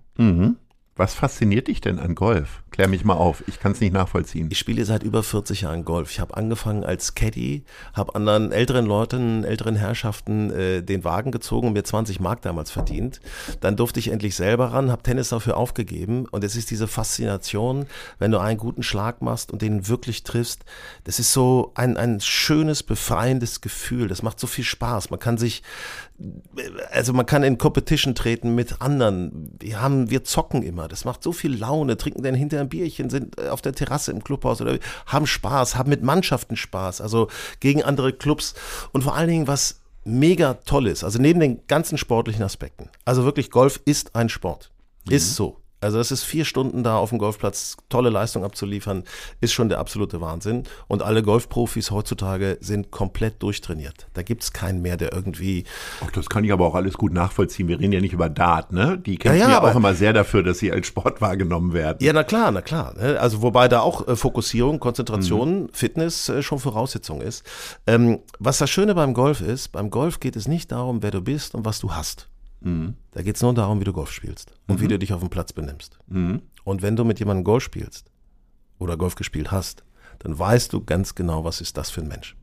[0.98, 2.62] Was fasziniert dich denn an Golf?
[2.70, 3.44] Klär mich mal auf.
[3.48, 4.48] Ich kann es nicht nachvollziehen.
[4.50, 6.10] Ich spiele seit über 40 Jahren Golf.
[6.10, 11.68] Ich habe angefangen als Caddy, habe anderen älteren Leuten, älteren Herrschaften äh, den Wagen gezogen
[11.68, 13.20] und mir 20 Mark damals verdient.
[13.60, 17.84] Dann durfte ich endlich selber ran, habe Tennis dafür aufgegeben und es ist diese Faszination,
[18.18, 20.64] wenn du einen guten Schlag machst und den wirklich triffst.
[21.04, 24.08] Das ist so ein, ein schönes, befreiendes Gefühl.
[24.08, 25.10] Das macht so viel Spaß.
[25.10, 25.62] Man kann sich
[26.90, 29.54] also man kann in Competition treten mit anderen.
[29.60, 30.88] Wir haben, wir zocken immer.
[30.88, 31.96] Das macht so viel Laune.
[31.96, 35.76] Trinken dann hinter ein Bierchen, sind äh, auf der Terrasse im Clubhaus oder haben Spaß,
[35.76, 37.00] haben mit Mannschaften Spaß.
[37.00, 37.28] Also
[37.60, 38.54] gegen andere Clubs
[38.92, 41.04] und vor allen Dingen was mega toll ist.
[41.04, 42.88] Also neben den ganzen sportlichen Aspekten.
[43.04, 44.70] Also wirklich Golf ist ein Sport.
[45.08, 45.60] Ist so.
[45.86, 49.04] Also das ist vier Stunden da auf dem Golfplatz, tolle Leistung abzuliefern,
[49.40, 50.64] ist schon der absolute Wahnsinn.
[50.88, 54.08] Und alle Golfprofis heutzutage sind komplett durchtrainiert.
[54.14, 55.62] Da gibt's keinen mehr, der irgendwie
[56.04, 57.68] Ach, das kann ich aber auch alles gut nachvollziehen.
[57.68, 58.98] Wir reden ja nicht über Dart, ne?
[58.98, 61.98] Die kämpfen Ja, ja, ja, auch immer sehr dafür, dass sie als Sport wahrgenommen werden.
[62.00, 62.94] Ja, na klar, na klar.
[62.96, 63.20] ne?
[63.20, 67.44] Also wobei da auch äh, Fokussierung, Konzentration, Fitness äh, schon Voraussetzung ist.
[67.86, 71.20] Ähm, was das Schöne beim Golf ist, beim Golf geht es nicht darum, wer du
[71.20, 72.28] bist und was du hast.
[73.12, 75.28] Da geht es nur darum, wie du Golf spielst und wie du dich auf dem
[75.30, 75.98] Platz benimmst.
[76.64, 78.10] Und wenn du mit jemandem Golf spielst
[78.78, 79.84] oder Golf gespielt hast,
[80.18, 82.36] dann weißt du ganz genau, was ist das für ein Mensch.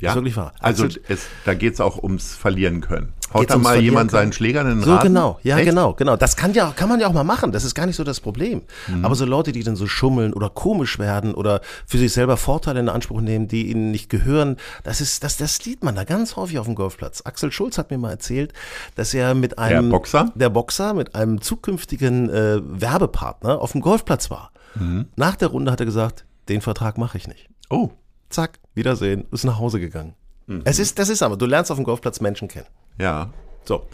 [0.00, 0.52] Ja, Ist wirklich wahr.
[0.60, 3.12] Also Axel- es, da geht es auch ums Verlieren können.
[3.32, 4.22] Haut da mal jemand können?
[4.22, 5.08] seinen Schläger in den So Rasen?
[5.12, 5.66] genau, ja Echt?
[5.68, 6.16] genau, genau.
[6.16, 7.52] Das kann ja, kann man ja auch mal machen.
[7.52, 8.62] Das ist gar nicht so das Problem.
[8.88, 9.04] Mhm.
[9.04, 12.80] Aber so Leute, die dann so schummeln oder komisch werden oder für sich selber Vorteile
[12.80, 16.34] in Anspruch nehmen, die ihnen nicht gehören, das ist, das, das sieht man da ganz
[16.34, 17.22] häufig auf dem Golfplatz.
[17.24, 18.52] Axel Schulz hat mir mal erzählt,
[18.96, 20.32] dass er mit einem Boxer?
[20.34, 24.50] der Boxer mit einem zukünftigen äh, Werbepartner auf dem Golfplatz war.
[24.74, 25.06] Mhm.
[25.16, 27.48] Nach der Runde hat er gesagt, den Vertrag mache ich nicht.
[27.68, 27.90] Oh,
[28.30, 30.14] Zack, Wiedersehen, ist nach Hause gegangen.
[30.46, 30.62] Mhm.
[30.64, 32.66] Es ist, das ist aber, du lernst auf dem Golfplatz Menschen kennen.
[32.98, 33.30] ja.
[33.64, 33.86] So.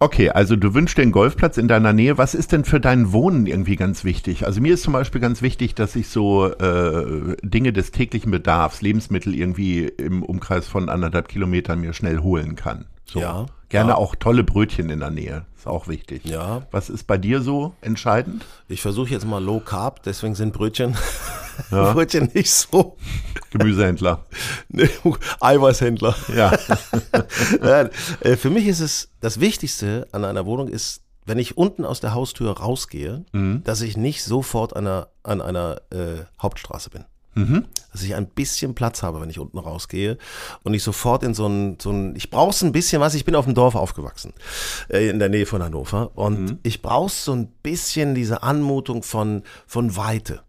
[0.00, 2.16] Okay, also du wünschst dir einen Golfplatz in deiner Nähe.
[2.18, 4.46] Was ist denn für dein Wohnen irgendwie ganz wichtig?
[4.46, 8.80] Also mir ist zum Beispiel ganz wichtig, dass ich so äh, Dinge des täglichen Bedarfs,
[8.80, 12.86] Lebensmittel irgendwie im Umkreis von anderthalb Kilometern mir schnell holen kann.
[13.06, 13.18] So.
[13.18, 13.96] Ja, Gerne ja.
[13.96, 15.44] auch tolle Brötchen in der Nähe.
[15.56, 16.24] Ist auch wichtig.
[16.24, 16.62] Ja.
[16.70, 18.46] Was ist bei dir so entscheidend?
[18.68, 20.96] Ich versuche jetzt mal Low Carb, deswegen sind Brötchen,
[21.70, 22.96] Brötchen nicht so.
[23.50, 24.24] Gemüsehändler.
[24.68, 24.88] Nee,
[25.40, 26.14] Eiweißhändler.
[26.34, 26.56] Ja.
[27.60, 27.90] Nein,
[28.20, 32.00] äh, Für mich ist es das Wichtigste an einer Wohnung ist, wenn ich unten aus
[32.00, 33.24] der Haustür rausgehe,
[33.64, 37.04] dass ich nicht sofort an einer, an einer äh, Hauptstraße bin.
[37.92, 40.18] Dass ich ein bisschen Platz habe, wenn ich unten rausgehe
[40.64, 43.34] und nicht sofort in so ein, so ein ich brauche ein bisschen was, ich bin
[43.36, 44.32] auf dem Dorf aufgewachsen,
[44.88, 49.42] äh, in der Nähe von Hannover und ich brauche so ein bisschen diese Anmutung von,
[49.66, 50.40] von Weite.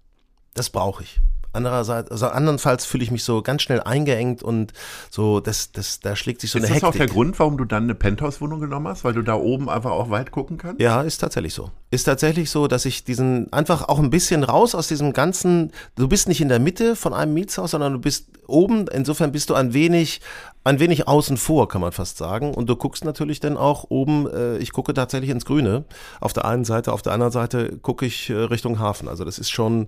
[0.60, 1.22] Das brauche ich.
[1.54, 4.74] Andererseits, also andernfalls fühle ich mich so ganz schnell eingeengt und
[5.10, 6.90] so, das, das, da schlägt sich so Ist eine das Hektik.
[6.90, 9.06] auch der Grund, warum du dann eine Penthouse-Wohnung genommen hast?
[9.06, 10.82] Weil du da oben einfach auch weit gucken kannst?
[10.82, 11.72] Ja, ist tatsächlich so.
[11.92, 16.10] Ist tatsächlich so, dass ich diesen einfach auch ein bisschen raus aus diesem ganzen, du
[16.10, 19.56] bist nicht in der Mitte von einem Mietshaus, sondern du bist oben, insofern bist du
[19.56, 20.20] ein wenig,
[20.64, 22.54] ein wenig außen vor, kann man fast sagen.
[22.54, 25.86] Und du guckst natürlich dann auch oben, äh, ich gucke tatsächlich ins Grüne.
[26.20, 29.08] Auf der einen Seite, auf der anderen Seite gucke ich äh, Richtung Hafen.
[29.08, 29.88] Also das ist schon,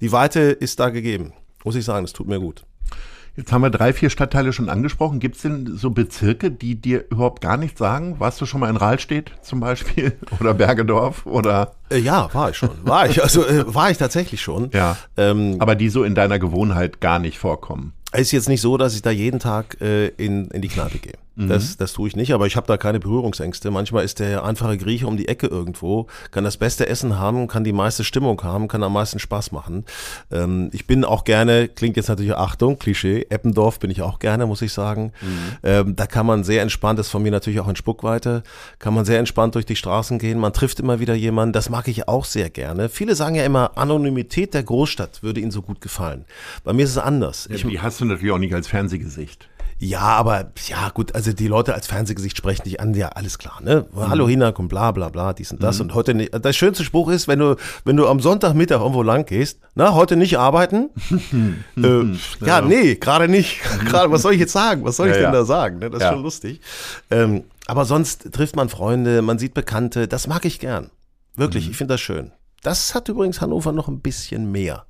[0.00, 1.32] die Weite ist da gegeben.
[1.64, 2.64] Muss ich sagen, das tut mir gut.
[3.34, 5.18] Jetzt haben wir drei, vier Stadtteile schon angesprochen.
[5.18, 8.20] Gibt es denn so Bezirke, die dir überhaupt gar nichts sagen?
[8.20, 10.18] Warst du schon mal in Rahlstedt zum Beispiel?
[10.40, 11.24] Oder Bergedorf?
[11.24, 12.70] Oder Äh, ja, war ich schon.
[12.84, 13.22] War ich.
[13.22, 14.70] Also äh, war ich tatsächlich schon.
[14.74, 14.98] ja.
[15.16, 17.94] Ähm, Aber die so in deiner Gewohnheit gar nicht vorkommen.
[18.12, 20.98] Es ist jetzt nicht so, dass ich da jeden Tag äh, in, in die Kneipe
[20.98, 21.14] gehe.
[21.34, 23.70] Das, das tue ich nicht, aber ich habe da keine Berührungsängste.
[23.70, 27.64] Manchmal ist der einfache Grieche um die Ecke irgendwo, kann das beste Essen haben, kann
[27.64, 29.84] die meiste Stimmung haben, kann am meisten Spaß machen.
[30.30, 34.46] Ähm, ich bin auch gerne, klingt jetzt natürlich Achtung, Klischee, Eppendorf bin ich auch gerne,
[34.46, 35.12] muss ich sagen.
[35.62, 38.42] Ähm, da kann man sehr entspannt, das ist von mir natürlich auch in Spuckweite,
[38.78, 41.88] kann man sehr entspannt durch die Straßen gehen, man trifft immer wieder jemanden, das mag
[41.88, 42.90] ich auch sehr gerne.
[42.90, 46.26] Viele sagen ja immer, Anonymität der Großstadt würde ihnen so gut gefallen.
[46.62, 47.48] Bei mir ist es anders.
[47.50, 49.48] Ich, die hast du natürlich auch nicht als Fernsehgesicht.
[49.84, 53.60] Ja, aber ja gut, also die Leute als Fernsehgesicht sprechen dich an, ja, alles klar,
[53.60, 53.84] ne?
[53.96, 55.80] Hallo Hinak und bla bla bla, dies und das.
[55.80, 56.32] Und heute nicht.
[56.32, 60.14] Der schönste Spruch ist, wenn du, wenn du am Sonntagmittag irgendwo lang gehst, na, heute
[60.16, 60.90] nicht arbeiten?
[61.76, 63.60] äh, ja, nee, gerade nicht.
[63.86, 64.84] gerade, was soll ich jetzt sagen?
[64.84, 65.40] Was soll ich Ja, denn ja.
[65.40, 65.78] da sagen?
[65.80, 65.90] Ne?
[65.90, 66.12] Das ist Ja.
[66.12, 66.60] schon lustig.
[67.10, 70.90] Ähm, aber sonst trifft man Freunde, man sieht Bekannte, das mag ich gern.
[71.34, 72.30] Wirklich, ich finde das schön.
[72.62, 74.86] Das hat übrigens Hannover noch ein bisschen mehr.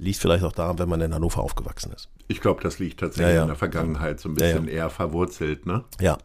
[0.00, 2.08] Liegt vielleicht auch daran, wenn man in Hannover aufgewachsen ist.
[2.26, 3.42] Ich glaube, das liegt tatsächlich Ja, ja.
[3.42, 4.72] in der Vergangenheit so ein bisschen ja.
[4.72, 5.84] eher verwurzelt, ne?
[6.00, 6.16] Ja.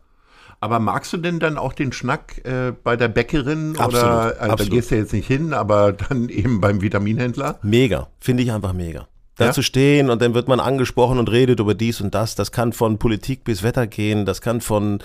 [0.62, 4.40] Aber magst du denn dann auch den Schnack äh, bei der Bäckerin Absolut, oder also
[4.40, 4.74] da absolut.
[4.74, 7.60] gehst du jetzt nicht hin, aber dann eben beim Vitaminhändler?
[7.64, 9.08] Mega, finde ich einfach mega.
[9.38, 12.36] Da zu stehen und dann wird man angesprochen und redet über dies und das.
[12.36, 15.00] Das kann von Politik bis Wetter gehen, das kann von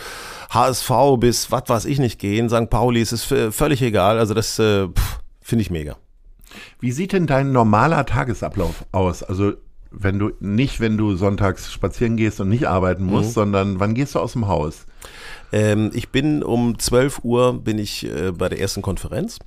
[0.50, 2.48] HSV bis was weiß ich nicht gehen.
[2.48, 2.70] St.
[2.70, 4.20] Pauli, es ist völlig egal.
[4.20, 4.86] Also das äh,
[5.40, 5.96] finde ich mega.
[6.80, 9.22] Wie sieht denn dein normaler Tagesablauf aus?
[9.22, 9.54] Also
[9.90, 14.14] wenn du nicht, wenn du sonntags spazieren gehst und nicht arbeiten musst, sondern wann gehst
[14.14, 14.86] du aus dem Haus?
[15.52, 19.38] Ähm, ich bin um 12 Uhr bin ich äh, bei der ersten Konferenz.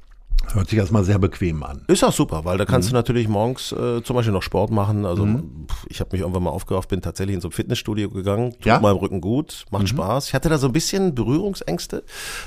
[0.51, 1.83] Hört sich erstmal sehr bequem an.
[1.87, 2.91] Ist auch super, weil da kannst Mhm.
[2.91, 5.05] du natürlich morgens äh, zum Beispiel noch Sport machen.
[5.05, 8.51] Also pff, ich habe mich irgendwann mal aufgerafft, bin tatsächlich in so ein Fitnessstudio gegangen,
[8.51, 8.77] tut Ja?
[8.77, 8.83] Mhm.
[8.83, 10.27] meinem Rücken gut, macht Spaß.
[10.27, 12.03] Ich hatte da so ein bisschen Berührungsängste,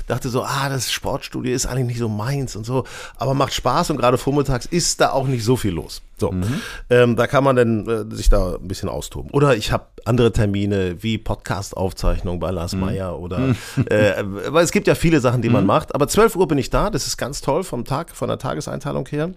[0.07, 2.85] dachte so, ah, das Sportstudio ist eigentlich nicht so meins und so,
[3.17, 6.01] aber macht Spaß und gerade vormittags ist da auch nicht so viel los.
[6.19, 6.45] So, Mhm.
[6.89, 9.29] ähm, da kann man dann äh, sich da ein bisschen austoben.
[9.31, 12.55] Oder ich habe andere Termine wie Podcast-Aufzeichnung bei Mhm.
[12.55, 13.49] Lars Meyer oder,
[13.89, 15.93] äh, weil es gibt ja viele Sachen, die man macht.
[15.93, 19.07] Aber 12 Uhr bin ich da, das ist ganz toll vom Tag, von der Tageseinteilung
[19.07, 19.31] her.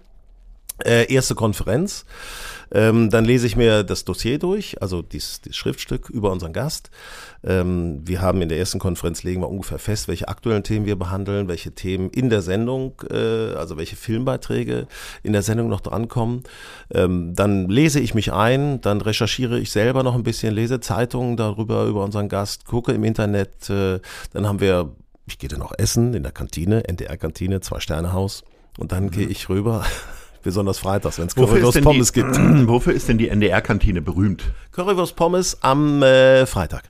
[0.85, 2.05] Äh, erste Konferenz.
[2.73, 6.89] Ähm, dann lese ich mir das Dossier durch, also dieses, dieses Schriftstück über unseren Gast.
[7.43, 10.97] Ähm, wir haben in der ersten Konferenz legen wir ungefähr fest, welche aktuellen Themen wir
[10.97, 14.87] behandeln, welche Themen in der Sendung, äh, also welche Filmbeiträge
[15.21, 16.43] in der Sendung noch drankommen.
[16.93, 21.35] Ähm, dann lese ich mich ein, dann recherchiere ich selber noch ein bisschen, lese Zeitungen
[21.35, 23.69] darüber, über unseren Gast, gucke im Internet.
[23.69, 23.99] Äh,
[24.31, 24.95] dann haben wir
[25.31, 28.43] ich gehe dann auch essen in der Kantine, NDR-Kantine, Zwei-Sterne-Haus.
[28.77, 29.11] Und dann mhm.
[29.11, 29.85] gehe ich rüber,
[30.43, 32.37] besonders freitags, wenn es Currywurst Pommes die, gibt.
[32.67, 34.43] Wofür ist denn die NDR-Kantine berühmt?
[34.71, 36.89] Currywurst Pommes am äh, Freitag.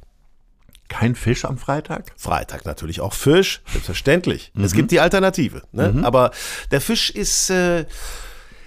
[0.88, 2.12] Kein Fisch am Freitag?
[2.18, 4.52] Freitag natürlich auch Fisch, selbstverständlich.
[4.54, 4.64] Mhm.
[4.66, 5.62] Es gibt die Alternative.
[5.72, 5.94] Ne?
[5.94, 6.06] Mhm.
[6.06, 6.32] Aber
[6.72, 7.50] der Fisch ist.
[7.50, 7.86] Äh,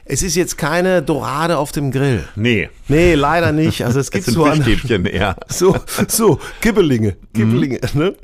[0.07, 2.29] es ist jetzt keine Dorade auf dem Grill.
[2.37, 2.69] Nee.
[2.89, 3.85] Nee, leider nicht.
[3.85, 5.37] Also es gibt es so Fischstäbchen eher.
[5.49, 5.77] So,
[6.09, 7.17] so, Kibbelinge.
[7.33, 8.01] Kibbelinge, mhm.
[8.01, 8.15] ne?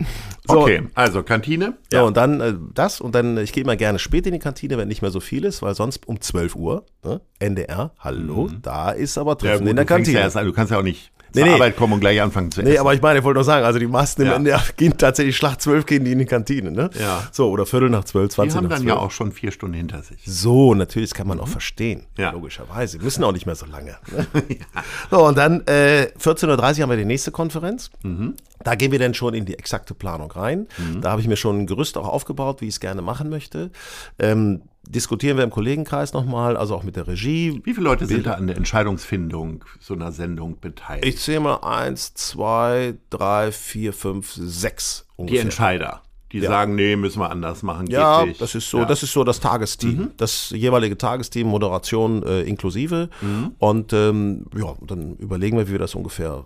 [0.49, 0.61] So.
[0.61, 1.77] Okay, also Kantine.
[1.93, 4.39] Ja, ja und dann äh, das und dann, ich gehe immer gerne spät in die
[4.39, 7.21] Kantine, wenn nicht mehr so viel ist, weil sonst um 12 Uhr, ne?
[7.39, 8.63] NDR, hallo, mhm.
[8.63, 10.19] da ist aber Treffen ja, gut, in der Kantine.
[10.19, 11.55] Ja erst, du kannst ja auch nicht nee, zur nee.
[11.55, 12.71] Arbeit kommen und gleich anfangen zu essen.
[12.71, 14.37] Nee, aber ich meine, ich wollte nur sagen, also die Masten im ja.
[14.37, 16.91] NDR gehen tatsächlich Schlacht 12 gehen die in die Kantine, ne?
[16.99, 17.29] Ja.
[17.33, 19.75] So, oder Viertel nach 12, 20 die haben nach dann ja auch schon vier Stunden
[19.75, 20.21] hinter sich.
[20.25, 21.53] So, natürlich, das kann man auch mhm.
[21.53, 22.07] verstehen.
[22.17, 22.31] Ja.
[22.31, 22.99] Logischerweise.
[22.99, 23.97] Wir müssen auch nicht mehr so lange.
[24.13, 24.27] Ne?
[24.49, 24.83] ja.
[25.11, 27.91] So, und dann äh, 14.30 Uhr haben wir die nächste Konferenz.
[28.03, 28.35] Mhm.
[28.63, 30.69] Da gehen wir dann schon in die exakte Planung rein.
[30.77, 31.01] Mhm.
[31.01, 33.71] Da habe ich mir schon ein Gerüst auch aufgebaut, wie ich es gerne machen möchte.
[34.19, 37.61] Ähm, diskutieren wir im Kollegenkreis nochmal, also auch mit der Regie.
[37.65, 41.07] Wie viele Leute sind da an der Entscheidungsfindung so einer Sendung beteiligt?
[41.07, 45.41] Ich zähle mal eins, zwei, drei, vier, fünf, sechs ungefähr.
[45.41, 46.03] Die Entscheider.
[46.33, 46.49] Die ja.
[46.49, 47.89] sagen, nee, müssen wir anders machen.
[47.89, 48.41] ja, nicht.
[48.41, 48.85] das ist so, ja.
[48.85, 50.11] das ist so das Tagesteam, mhm.
[50.17, 53.11] das jeweilige Tagesteam, Moderation äh, inklusive.
[53.21, 53.53] Mhm.
[53.59, 56.45] Und ähm, ja, dann überlegen wir, wie wir das ungefähr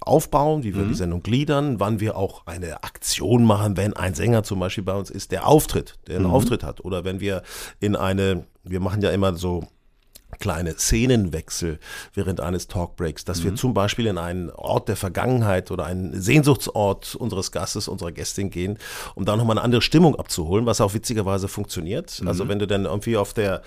[0.00, 0.88] aufbauen, wie wir mhm.
[0.88, 4.94] die Sendung gliedern, wann wir auch eine Aktion machen, wenn ein Sänger zum Beispiel bei
[4.94, 6.32] uns ist, der auftritt, der einen mhm.
[6.32, 6.84] Auftritt hat.
[6.84, 7.42] Oder wenn wir
[7.80, 9.66] in eine, wir machen ja immer so
[10.38, 11.78] kleine Szenenwechsel
[12.14, 13.44] während eines Talkbreaks, dass mhm.
[13.44, 18.50] wir zum Beispiel in einen Ort der Vergangenheit oder einen Sehnsuchtsort unseres Gastes, unserer Gästin
[18.50, 18.78] gehen,
[19.14, 22.20] um da nochmal eine andere Stimmung abzuholen, was auch witzigerweise funktioniert.
[22.20, 22.28] Mhm.
[22.28, 23.62] Also wenn du dann irgendwie auf der,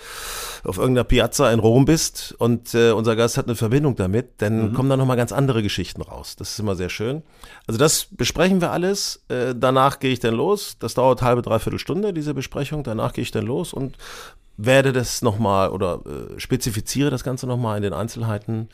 [0.63, 4.69] auf irgendeiner Piazza in Rom bist und äh, unser Gast hat eine Verbindung damit, dann
[4.69, 4.73] mhm.
[4.73, 6.35] kommen da nochmal ganz andere Geschichten raus.
[6.35, 7.23] Das ist immer sehr schön.
[7.67, 9.23] Also das besprechen wir alles.
[9.29, 10.77] Äh, danach gehe ich dann los.
[10.79, 12.83] Das dauert halbe, dreiviertel Stunde, diese Besprechung.
[12.83, 13.97] Danach gehe ich dann los und
[14.57, 18.69] werde das nochmal oder äh, spezifiziere das Ganze nochmal in den Einzelheiten.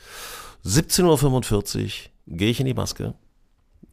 [0.64, 3.14] 17.45 Uhr gehe ich in die Maske.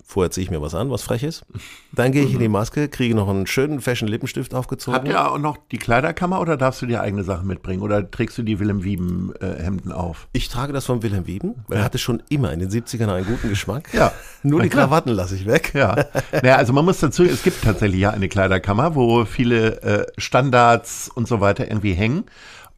[0.10, 1.46] Vorher ziehe ich mir was an, was frech ist.
[1.92, 4.98] Dann gehe ich in die Maske, kriege noch einen schönen Fashion Lippenstift aufgezogen.
[4.98, 7.82] Habt ihr auch noch die Kleiderkammer oder darfst du dir eigene Sachen mitbringen?
[7.82, 10.30] Oder trägst du die Wilhelm Wieben äh, Hemden auf?
[10.32, 13.26] Ich trage das von Wilhelm Wieben, weil er hatte schon immer in den 70ern einen
[13.26, 13.94] guten Geschmack.
[13.94, 14.14] Ja.
[14.44, 15.74] Nur die Krawatten lasse ich weg.
[15.76, 16.06] Ja.
[16.32, 21.10] Naja, also man muss dazu, es gibt tatsächlich ja eine Kleiderkammer, wo viele äh, Standards
[21.14, 22.26] und so weiter irgendwie hängen.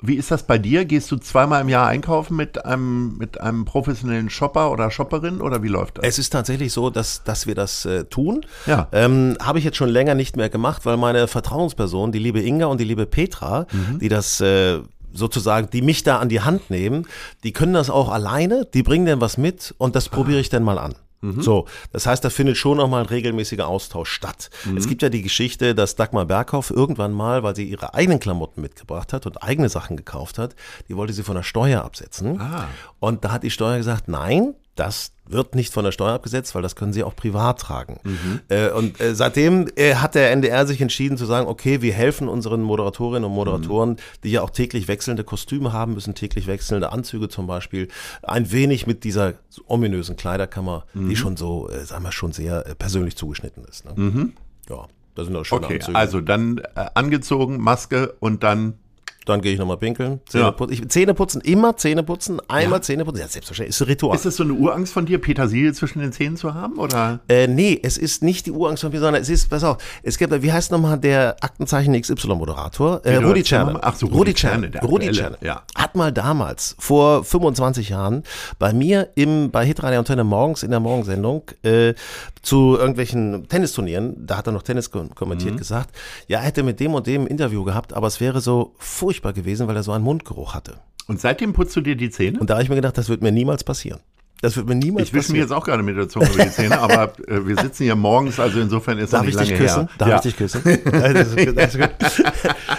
[0.01, 0.85] Wie ist das bei dir?
[0.85, 5.61] Gehst du zweimal im Jahr einkaufen mit einem, mit einem professionellen Shopper oder Shopperin oder
[5.61, 6.05] wie läuft das?
[6.05, 8.45] Es ist tatsächlich so, dass, dass wir das äh, tun.
[8.65, 8.87] Ja.
[8.93, 12.67] Ähm, Habe ich jetzt schon länger nicht mehr gemacht, weil meine Vertrauensperson, die liebe Inga
[12.67, 13.99] und die liebe Petra, mhm.
[13.99, 14.79] die das äh,
[15.11, 17.05] sozusagen, die mich da an die Hand nehmen,
[17.43, 20.63] die können das auch alleine, die bringen dann was mit und das probiere ich dann
[20.63, 20.93] mal an.
[21.21, 21.41] Mhm.
[21.41, 24.49] So, das heißt, da findet schon nochmal ein regelmäßiger Austausch statt.
[24.65, 24.77] Mhm.
[24.77, 28.61] Es gibt ja die Geschichte, dass Dagmar Berghoff irgendwann mal, weil sie ihre eigenen Klamotten
[28.61, 30.55] mitgebracht hat und eigene Sachen gekauft hat,
[30.87, 32.39] die wollte sie von der Steuer absetzen.
[32.39, 32.67] Ah.
[32.99, 36.61] Und da hat die Steuer gesagt, nein, das wird nicht von der Steuer abgesetzt, weil
[36.61, 37.99] das können sie auch privat tragen.
[38.03, 38.39] Mhm.
[38.47, 42.27] Äh, und äh, seitdem äh, hat der NDR sich entschieden zu sagen, okay, wir helfen
[42.27, 43.97] unseren Moderatorinnen und Moderatoren, mhm.
[44.23, 47.89] die ja auch täglich wechselnde Kostüme haben müssen, täglich wechselnde Anzüge zum Beispiel,
[48.23, 49.33] ein wenig mit dieser
[49.67, 51.09] ominösen Kleiderkammer, mhm.
[51.09, 53.85] die schon so, äh, sagen wir, schon sehr äh, persönlich zugeschnitten ist.
[53.85, 53.91] Ne?
[53.95, 54.33] Mhm.
[54.67, 55.97] Ja, da sind auch schöne okay, Anzüge.
[55.97, 58.75] Also dann äh, angezogen, Maske und dann
[59.25, 60.21] dann gehe ich nochmal pinkeln.
[60.27, 60.51] Zähne, ja.
[60.51, 60.73] putzen.
[60.73, 62.81] Ich, Zähne putzen, immer Zähne putzen, einmal ja.
[62.81, 63.19] Zähne putzen.
[63.19, 64.15] Ja, selbstverständlich, ist ein Ritual.
[64.15, 66.77] Ist das so eine Urangst von dir, Petersilie zwischen den Zähnen zu haben?
[66.77, 67.19] Oder?
[67.27, 70.17] Äh, nee, es ist nicht die Urangst von mir, sondern es ist, pass auf, es
[70.17, 73.01] gibt, wie heißt nochmal der Aktenzeichen XY-Moderator?
[73.05, 73.79] Äh, Rudi Czerne.
[73.81, 74.71] Ach so, Rudi Czerne.
[74.81, 75.37] Rudi Czerne.
[75.41, 75.63] Ja.
[75.75, 78.23] Hat mal damals, vor 25 Jahren,
[78.57, 81.93] bei mir im, bei Hitradio Antenne morgens in der Morgensendung, äh,
[82.41, 85.57] zu irgendwelchen Tennisturnieren, da hat er noch Tennis kommentiert, mhm.
[85.57, 85.95] gesagt,
[86.27, 88.73] ja, er hätte mit dem und dem ein Interview gehabt, aber es wäre so
[89.09, 90.75] furchtbar gewesen, weil er so einen Mundgeruch hatte.
[91.07, 92.39] Und seitdem putzt du dir die Zähne?
[92.39, 93.99] Und da habe ich mir gedacht, das wird mir niemals passieren.
[94.39, 96.51] Das wird mir niemals Ich wische mir jetzt auch gerade mit der Zunge über die
[96.51, 99.61] Zähne, aber äh, wir sitzen hier morgens, also insofern ist Darf das nicht ich lange
[99.63, 99.87] dich küssen?
[99.87, 99.97] her.
[99.97, 100.15] Darf ja.
[100.17, 100.61] ich dich küssen?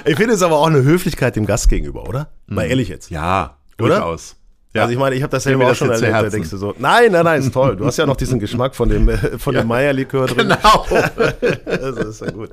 [0.05, 2.29] ich finde es aber auch eine Höflichkeit dem Gast gegenüber, oder?
[2.47, 2.71] Mal mhm.
[2.71, 3.11] ehrlich jetzt.
[3.11, 4.37] Ja, durchaus.
[4.73, 4.83] Ja.
[4.83, 7.11] Also ich meine, ich habe das selber auch schon erlebt, da denkst du so, nein,
[7.11, 7.75] nein, nein, ist toll.
[7.75, 9.63] Du hast ja noch diesen Geschmack von dem, äh, von ja.
[9.63, 10.49] dem Meierlikör drin.
[10.49, 10.87] Genau.
[11.65, 12.51] das ist ja gut.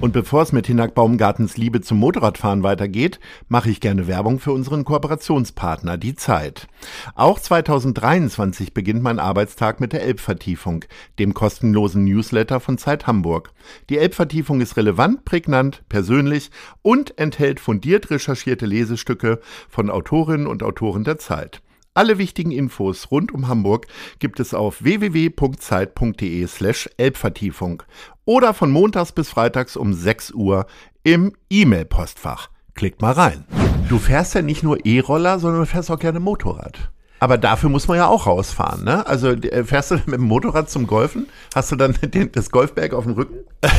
[0.00, 4.52] Und bevor es mit Hinak Baumgartens Liebe zum Motorradfahren weitergeht, mache ich gerne Werbung für
[4.52, 6.68] unseren Kooperationspartner, die Zeit.
[7.14, 10.86] Auch 2023 beginnt mein Arbeitstag mit der Elbvertiefung,
[11.18, 13.52] dem kostenlosen Newsletter von Zeit Hamburg.
[13.90, 21.04] Die Elbvertiefung ist relevant, prägnant, persönlich und enthält fundiert recherchierte Lesestücke von Autorinnen und Autoren
[21.04, 21.60] der Zeit.
[21.92, 23.88] Alle wichtigen Infos rund um Hamburg
[24.20, 27.82] gibt es auf www.zeit.de slash Elbvertiefung
[28.24, 30.66] oder von montags bis freitags um 6 Uhr
[31.02, 32.48] im E-Mail-Postfach.
[32.74, 33.44] Klickt mal rein.
[33.88, 36.92] Du fährst ja nicht nur E-Roller, sondern du fährst auch gerne Motorrad.
[37.20, 39.06] Aber dafür muss man ja auch rausfahren, ne?
[39.06, 41.28] Also äh, fährst du mit dem Motorrad zum Golfen?
[41.54, 43.38] Hast du dann den, das Golfberg auf dem Rücken?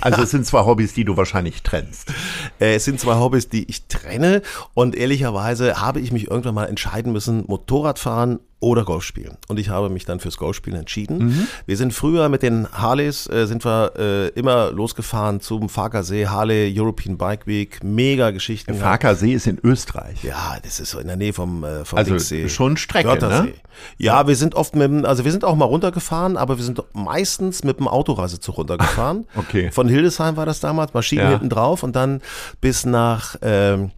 [0.00, 2.12] Also es sind zwei Hobbys, die du wahrscheinlich trennst.
[2.58, 4.42] Äh, es sind zwei Hobbys, die ich trenne
[4.74, 9.36] und ehrlicherweise habe ich mich irgendwann mal entscheiden müssen, Motorradfahren oder Golf spielen.
[9.48, 11.18] Und ich habe mich dann fürs Golfspielen entschieden.
[11.18, 11.48] Mhm.
[11.66, 16.72] Wir sind früher mit den Harleys, äh, sind wir äh, immer losgefahren zum Farkasee, Harley
[16.74, 18.74] European Bike Week, mega Geschichten.
[18.74, 20.24] Farkasee ist in Österreich.
[20.24, 22.48] Ja, das ist so in der Nähe vom, äh, vom also Dicksee.
[22.48, 23.52] schon Strecke, ne?
[23.98, 26.82] Ja, wir sind oft mit dem, also wir sind auch mal runtergefahren, aber wir sind
[26.94, 29.26] meistens mit dem Autoreisezug runtergefahren.
[29.36, 29.70] okay.
[29.70, 31.30] Von Hildesheim war das damals, Maschinen ja.
[31.30, 32.22] hinten drauf und dann
[32.62, 33.90] bis nach, ähm,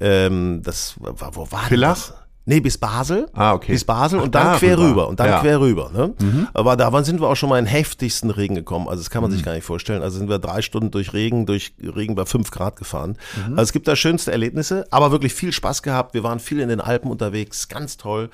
[0.00, 2.08] ähm, das, wo war Villach?
[2.08, 2.14] das?
[2.48, 3.28] Nee, bis Basel.
[3.34, 3.72] Ah, okay.
[3.72, 5.06] Bis Basel Ach, und dann quer rüber.
[5.06, 5.40] Und dann ja.
[5.40, 5.90] quer rüber.
[5.92, 6.14] Ne?
[6.18, 6.48] Mhm.
[6.54, 8.88] Aber da sind wir auch schon mal in heftigsten Regen gekommen.
[8.88, 9.34] Also das kann man mhm.
[9.34, 10.00] sich gar nicht vorstellen.
[10.00, 13.18] Also sind wir drei Stunden durch Regen, durch Regen bei fünf Grad gefahren.
[13.36, 13.50] Mhm.
[13.50, 16.14] Also es gibt da schönste Erlebnisse, aber wirklich viel Spaß gehabt.
[16.14, 18.30] Wir waren viel in den Alpen unterwegs, ganz toll.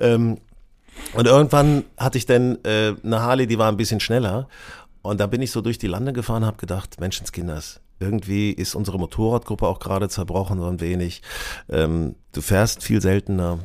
[0.00, 0.38] Ähm,
[1.14, 4.48] und irgendwann hatte ich dann äh, eine Harley, die war ein bisschen schneller.
[5.02, 8.98] Und da bin ich so durch die Lande gefahren, habe gedacht, Menschenskinders, irgendwie ist unsere
[8.98, 11.22] Motorradgruppe auch gerade zerbrochen so ein wenig.
[11.68, 13.60] Ähm, du fährst viel seltener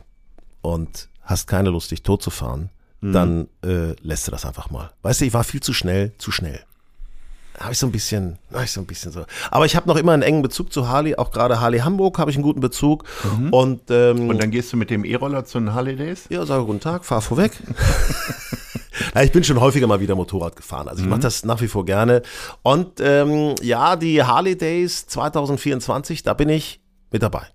[0.61, 2.69] und hast keine Lust, dich tot zu fahren.
[3.01, 3.13] Mhm.
[3.13, 4.91] Dann äh, lässt du das einfach mal.
[5.01, 6.59] Weißt du, ich war viel zu schnell, zu schnell.
[7.59, 9.25] Habe ich so ein bisschen, habe ich so ein bisschen so.
[9.49, 12.29] Aber ich habe noch immer einen engen Bezug zu Harley, auch gerade Harley Hamburg habe
[12.29, 13.03] ich einen guten Bezug.
[13.39, 13.49] Mhm.
[13.51, 16.25] Und, ähm, und dann gehst du mit dem E-Roller zu den Harley Days?
[16.29, 17.51] Ja, sage guten Tag, fahr vorweg.
[19.15, 20.87] Ja, ich bin schon häufiger mal wieder Motorrad gefahren.
[20.87, 21.11] Also ich mhm.
[21.11, 22.21] mache das nach wie vor gerne.
[22.63, 26.81] Und ähm, ja, die Harley Days 2024, da bin ich
[27.11, 27.47] mit dabei.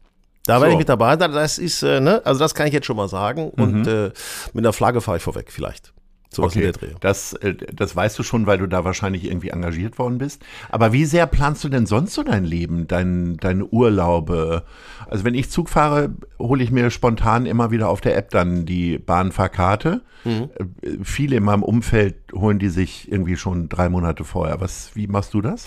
[0.47, 0.63] Da so.
[0.63, 1.17] bin ich mit dabei.
[1.17, 3.53] Das ist, äh, ne, also das kann ich jetzt schon mal sagen.
[3.57, 3.63] Mhm.
[3.63, 4.13] Und äh,
[4.53, 5.93] mit einer Flagge fahre ich vorweg vielleicht.
[6.35, 6.95] So okay, in der Dreh.
[7.01, 10.43] Das, äh, das weißt du schon, weil du da wahrscheinlich irgendwie engagiert worden bist.
[10.71, 14.65] Aber wie sehr planst du denn sonst so dein Leben, dein, deine Urlaube?
[15.09, 18.65] Also wenn ich Zug fahre, hole ich mir spontan immer wieder auf der App dann
[18.65, 20.01] die Bahnfahrkarte.
[20.25, 20.51] Mhm.
[20.55, 24.61] Äh, viele in meinem Umfeld holen die sich irgendwie schon drei Monate vorher.
[24.61, 25.67] Was, wie machst du das?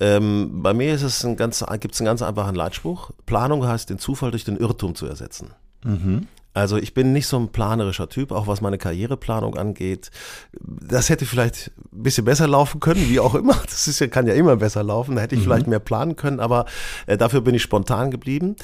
[0.00, 3.10] Ähm, bei mir ist es ein ganz, gibt es einen ganz einfachen Leitspruch.
[3.26, 5.50] Planung heißt, den Zufall durch den Irrtum zu ersetzen.
[5.84, 6.26] Mhm.
[6.56, 10.10] Also ich bin nicht so ein planerischer Typ, auch was meine Karriereplanung angeht.
[10.58, 13.54] Das hätte vielleicht ein bisschen besser laufen können, wie auch immer.
[13.66, 15.16] Das ist ja, kann ja immer besser laufen.
[15.16, 15.44] Da hätte ich mhm.
[15.44, 16.64] vielleicht mehr planen können, aber
[17.06, 18.56] äh, dafür bin ich spontan geblieben.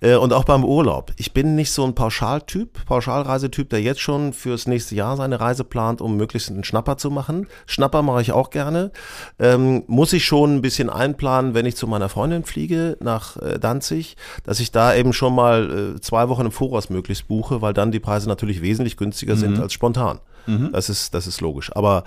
[0.00, 1.10] Äh, und auch beim Urlaub.
[1.16, 5.64] Ich bin nicht so ein Pauschaltyp, Pauschalreisetyp, der jetzt schon fürs nächste Jahr seine Reise
[5.64, 7.48] plant, um möglichst einen Schnapper zu machen.
[7.66, 8.92] Schnapper mache ich auch gerne.
[9.40, 13.58] Ähm, muss ich schon ein bisschen einplanen, wenn ich zu meiner Freundin fliege nach äh,
[13.58, 17.62] Danzig, dass ich da eben schon mal äh, zwei Wochen im Voraus möglichst buche buche,
[17.62, 19.38] weil dann die Preise natürlich wesentlich günstiger mhm.
[19.38, 20.20] sind als spontan.
[20.46, 20.70] Mhm.
[20.72, 21.74] Das, ist, das ist logisch.
[21.74, 22.04] Aber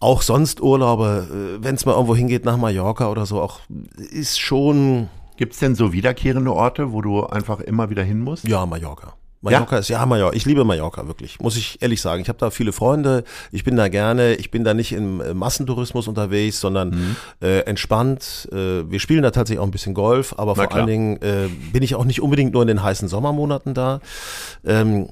[0.00, 1.26] auch sonst Urlaube,
[1.58, 3.60] äh, wenn es mal irgendwo hingeht nach Mallorca oder so, auch
[3.96, 5.08] ist schon.
[5.36, 8.46] Gibt es denn so wiederkehrende Orte, wo du einfach immer wieder hin musst?
[8.46, 9.14] Ja, Mallorca.
[9.42, 9.80] Mallorca ja?
[9.80, 10.36] ist, ja, Mallorca.
[10.36, 12.22] Ich liebe Mallorca wirklich, muss ich ehrlich sagen.
[12.22, 15.34] Ich habe da viele Freunde, ich bin da gerne, ich bin da nicht im äh,
[15.34, 17.16] Massentourismus unterwegs, sondern mhm.
[17.40, 18.48] äh, entspannt.
[18.52, 20.80] Äh, wir spielen da tatsächlich auch ein bisschen Golf, aber Na vor klar.
[20.80, 24.00] allen Dingen äh, bin ich auch nicht unbedingt nur in den heißen Sommermonaten da.
[24.64, 25.08] Ähm,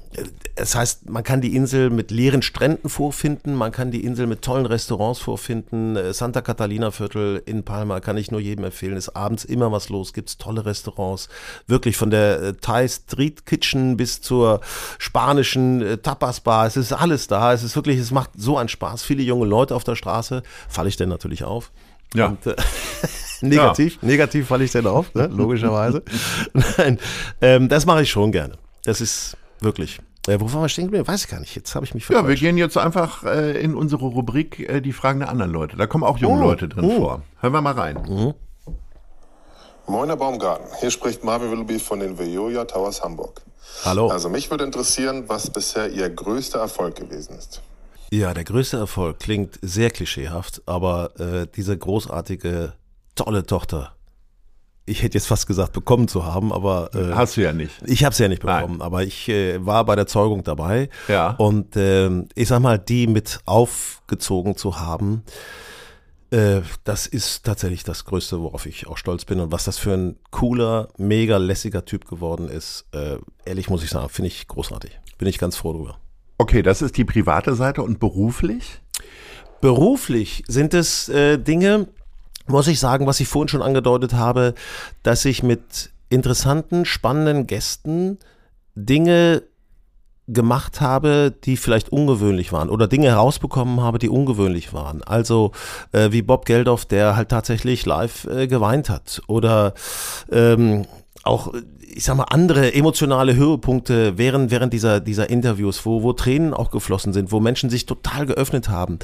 [0.55, 4.41] das heißt, man kann die Insel mit leeren Stränden vorfinden, man kann die Insel mit
[4.41, 5.97] tollen Restaurants vorfinden.
[5.97, 8.95] Äh, Santa Catalina Viertel in Palma kann ich nur jedem empfehlen.
[8.95, 11.27] Ist abends immer was los, gibt's tolle Restaurants.
[11.67, 14.61] Wirklich von der äh, Thai Street Kitchen bis zur
[14.97, 16.67] spanischen äh, Tapas-Bar.
[16.67, 17.53] Es ist alles da.
[17.53, 19.03] Es ist wirklich, es macht so einen Spaß.
[19.03, 20.43] Viele junge Leute auf der Straße.
[20.69, 21.71] Falle ich denn natürlich auf.
[22.13, 22.27] Ja.
[22.27, 22.55] Und, äh,
[23.41, 24.07] negativ, ja.
[24.07, 25.27] negativ falle ich denn auf, ne?
[25.27, 26.03] logischerweise.
[26.77, 26.99] Nein,
[27.41, 28.57] ähm, das mache ich schon gerne.
[28.83, 29.99] Das ist wirklich.
[30.27, 31.07] Äh, wo waren wir stehen geblieben?
[31.07, 31.55] Weiß ich gar nicht.
[31.55, 32.25] Jetzt habe ich mich verquatscht.
[32.25, 35.77] Ja, wir gehen jetzt einfach äh, in unsere Rubrik äh, die Fragen der anderen Leute.
[35.77, 36.97] Da kommen auch junge oh, Leute drin oh.
[36.97, 37.21] vor.
[37.39, 37.97] Hören wir mal rein.
[38.07, 38.33] Mhm.
[39.91, 40.67] Moin, Herr Baumgarten.
[40.79, 43.41] Hier spricht Marvin Willoughby von den Veolia Towers Hamburg.
[43.83, 44.07] Hallo.
[44.07, 47.61] Also mich würde interessieren, was bisher Ihr größter Erfolg gewesen ist.
[48.09, 52.71] Ja, der größte Erfolg klingt sehr klischeehaft, aber äh, diese großartige,
[53.15, 53.93] tolle Tochter,
[54.85, 57.73] ich hätte jetzt fast gesagt, bekommen zu haben, aber äh, hast du ja nicht.
[57.85, 58.81] Ich habe sie ja nicht bekommen, Nein.
[58.81, 60.87] aber ich äh, war bei der Zeugung dabei.
[61.09, 61.31] Ja.
[61.31, 65.25] Und äh, ich sag mal, die mit aufgezogen zu haben,
[66.31, 69.39] äh, das ist tatsächlich das Größte, worauf ich auch stolz bin.
[69.39, 73.89] Und was das für ein cooler, mega lässiger Typ geworden ist, äh, ehrlich muss ich
[73.89, 74.99] sagen, finde ich großartig.
[75.17, 75.97] Bin ich ganz froh drüber.
[76.37, 78.81] Okay, das ist die private Seite und beruflich?
[79.59, 81.87] Beruflich sind es äh, Dinge,
[82.47, 84.55] muss ich sagen, was ich vorhin schon angedeutet habe,
[85.03, 88.17] dass ich mit interessanten, spannenden Gästen
[88.75, 89.43] Dinge
[90.33, 95.03] gemacht habe, die vielleicht ungewöhnlich waren oder Dinge herausbekommen habe, die ungewöhnlich waren.
[95.03, 95.51] Also
[95.91, 99.73] äh, wie Bob Geldof, der halt tatsächlich live äh, geweint hat oder
[100.31, 100.85] ähm,
[101.23, 101.53] auch
[101.93, 106.71] ich sag mal, andere emotionale Höhepunkte während, während dieser, dieser Interviews, wo, wo Tränen auch
[106.71, 108.99] geflossen sind, wo Menschen sich total geöffnet haben,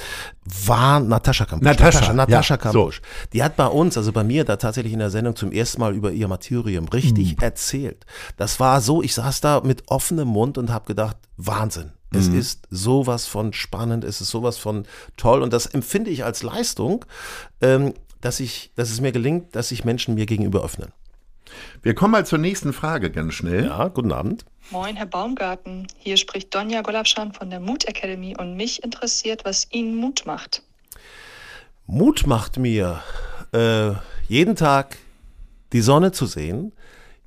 [0.65, 1.65] war Natascha Kampusch.
[1.65, 3.01] Natascha, Natascha ja, Kampusch.
[3.01, 3.27] So.
[3.33, 5.93] Die hat bei uns, also bei mir, da tatsächlich in der Sendung zum ersten Mal
[5.93, 7.43] über ihr Martyrium richtig mhm.
[7.43, 8.05] erzählt.
[8.37, 11.91] Das war so, ich saß da mit offenem Mund und habe gedacht, Wahnsinn.
[12.11, 12.39] Es mhm.
[12.39, 14.85] ist sowas von spannend, es ist sowas von
[15.17, 17.03] toll und das empfinde ich als Leistung,
[17.61, 20.93] ähm, dass ich, dass es mir gelingt, dass sich Menschen mir gegenüber öffnen.
[21.81, 23.65] Wir kommen mal zur nächsten Frage ganz schnell.
[23.65, 24.45] Ja, guten Abend.
[24.71, 25.87] Moin, Herr Baumgarten.
[25.97, 30.63] Hier spricht Donja Golabschan von der Mut Academy und mich interessiert, was Ihnen Mut macht.
[31.85, 33.01] Mut macht mir,
[33.53, 33.91] äh,
[34.27, 34.97] jeden Tag
[35.73, 36.73] die Sonne zu sehen,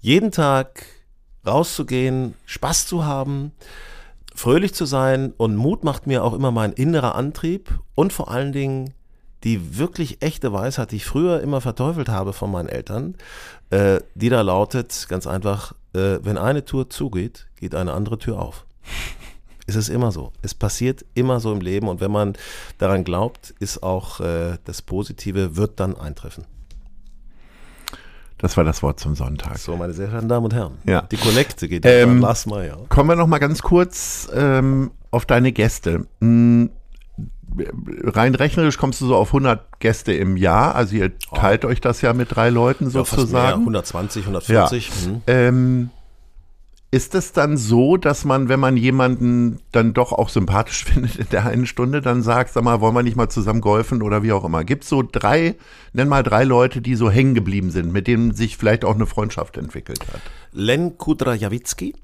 [0.00, 0.84] jeden Tag
[1.46, 3.52] rauszugehen, Spaß zu haben,
[4.34, 8.52] fröhlich zu sein und Mut macht mir auch immer mein innerer Antrieb und vor allen
[8.52, 8.94] Dingen
[9.44, 13.16] die wirklich echte Weisheit, die ich früher immer verteufelt habe von meinen Eltern,
[13.70, 18.40] äh, die da lautet ganz einfach, äh, wenn eine Tür zugeht, geht eine andere Tür
[18.40, 18.66] auf.
[19.66, 20.32] Es ist immer so.
[20.42, 22.32] Es passiert immer so im Leben und wenn man
[22.78, 26.44] daran glaubt, ist auch äh, das Positive wird dann eintreffen.
[28.38, 29.58] Das war das Wort zum Sonntag.
[29.58, 30.78] So, meine sehr verehrten Damen und Herren.
[30.86, 31.02] Ja.
[31.02, 32.78] Die Kollekte geht ähm, an Lars Meyer.
[32.88, 36.06] Kommen wir noch mal ganz kurz ähm, auf deine Gäste.
[36.20, 36.70] Hm,
[38.04, 40.74] rein rechnerisch kommst du so auf 100 Gäste im Jahr.
[40.74, 41.68] Also ihr teilt oh.
[41.68, 43.48] euch das ja mit drei Leuten sozusagen.
[43.48, 44.88] Ja, 120, 140.
[44.88, 45.08] Ja.
[45.10, 45.22] Mhm.
[45.26, 45.90] Ähm,
[46.92, 51.28] ist es dann so, dass man, wenn man jemanden dann doch auch sympathisch findet in
[51.30, 54.32] der einen Stunde, dann sagt, sag mal, wollen wir nicht mal zusammen golfen oder wie
[54.32, 54.64] auch immer?
[54.64, 55.54] Gibt es so drei,
[55.92, 59.06] nenn mal drei Leute, die so hängen geblieben sind, mit denen sich vielleicht auch eine
[59.06, 60.20] Freundschaft entwickelt hat?
[60.52, 61.94] Len Kudrajawitzki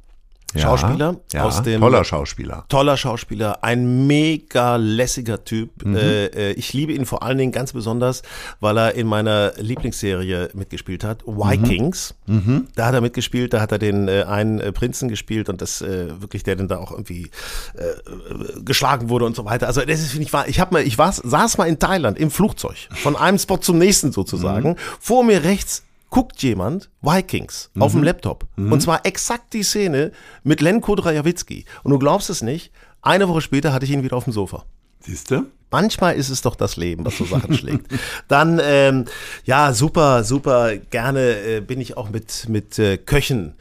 [0.59, 2.65] Schauspieler ja, aus dem toller Schauspieler.
[2.69, 5.85] Toller Schauspieler, ein mega lässiger Typ.
[5.85, 5.97] Mhm.
[5.97, 8.23] Äh, äh, ich liebe ihn vor allen Dingen ganz besonders,
[8.61, 12.15] weil er in meiner Lieblingsserie mitgespielt hat, Vikings.
[12.27, 12.35] Mhm.
[12.35, 12.67] mhm.
[12.75, 15.83] Da hat er mitgespielt, da hat er den äh, einen äh, Prinzen gespielt und das
[15.83, 17.31] äh, wirklich der dann da auch irgendwie
[17.75, 19.67] äh, geschlagen wurde und so weiter.
[19.67, 22.19] Also das ist finde ich war ich habe mal ich war saß mal in Thailand
[22.19, 24.71] im Flugzeug von einem Spot zum nächsten sozusagen.
[24.71, 24.77] Mhm.
[25.01, 25.83] Vor mir rechts
[26.17, 27.83] guckt jemand Vikings mhm.
[27.83, 28.47] auf dem Laptop.
[28.57, 28.73] Mhm.
[28.73, 30.13] Und zwar exakt die Szene
[30.45, 31.67] mit Lenko Drajawitzki.
[31.83, 34.65] Und du glaubst es nicht, eine Woche später hatte ich ihn wieder auf dem Sofa.
[35.01, 35.45] Siehst du?
[35.71, 37.93] Manchmal ist es doch das Leben, was so Sachen schlägt.
[38.29, 39.05] Dann, ähm,
[39.45, 43.53] ja, super, super gerne äh, bin ich auch mit, mit äh, Köchen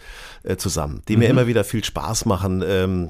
[0.43, 1.23] äh, zusammen, die mhm.
[1.23, 2.63] mir immer wieder viel Spaß machen.
[2.65, 3.09] Ähm,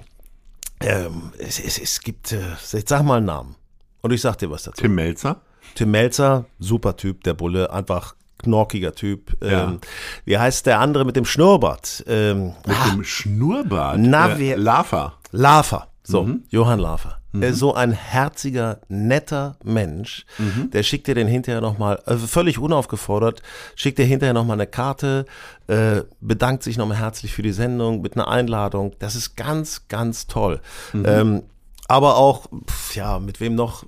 [0.79, 2.39] ähm, es, es, es gibt, äh,
[2.73, 3.55] ich sag mal einen Namen.
[4.01, 4.81] Und ich sag dir was dazu.
[4.81, 5.39] Tim Melzer?
[5.75, 8.14] Tim Melzer, super Typ, der Bulle, einfach
[8.45, 9.35] knorkiger Typ.
[9.43, 9.65] Ja.
[9.65, 9.79] Ähm,
[10.23, 12.03] wie heißt der andere mit dem Schnurrbart?
[12.07, 13.97] Ähm, mit ah, dem Schnurrbart?
[13.99, 15.13] Na, äh, Lafer.
[15.31, 15.87] Lafer.
[16.03, 16.43] So, mhm.
[16.49, 17.17] Johann Lafer.
[17.31, 17.53] Mhm.
[17.53, 20.25] So ein herziger, netter Mensch.
[20.37, 20.69] Mhm.
[20.71, 23.41] Der schickt dir den hinterher nochmal, also völlig unaufgefordert,
[23.75, 25.25] schickt dir hinterher nochmal eine Karte,
[25.67, 28.93] äh, bedankt sich nochmal herzlich für die Sendung mit einer Einladung.
[28.99, 30.61] Das ist ganz, ganz toll.
[30.93, 31.03] Mhm.
[31.07, 31.43] Ähm,
[31.87, 32.47] aber auch,
[32.93, 33.85] ja, mit wem noch?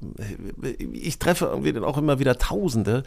[0.94, 3.04] Ich treffe irgendwie dann auch immer wieder Tausende,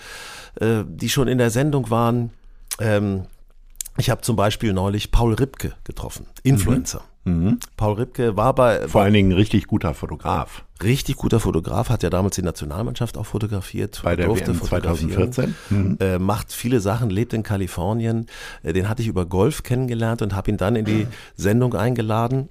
[0.61, 2.31] äh, die schon in der Sendung waren.
[2.79, 3.25] Ähm,
[3.97, 6.99] ich habe zum Beispiel neulich Paul Ripke getroffen, Influencer.
[6.99, 7.11] Mhm.
[7.25, 7.59] Mhm.
[7.77, 8.89] Paul Ripke war bei.
[8.89, 10.65] Vor allen Dingen ein richtig guter Fotograf.
[10.83, 14.01] Richtig guter Fotograf, hat ja damals die Nationalmannschaft auch fotografiert.
[14.03, 15.55] Bei der WM 2014.
[15.69, 15.99] Mhm.
[16.01, 18.27] Äh, macht viele Sachen, lebt in Kalifornien.
[18.63, 22.49] Äh, den hatte ich über Golf kennengelernt und habe ihn dann in die Sendung eingeladen.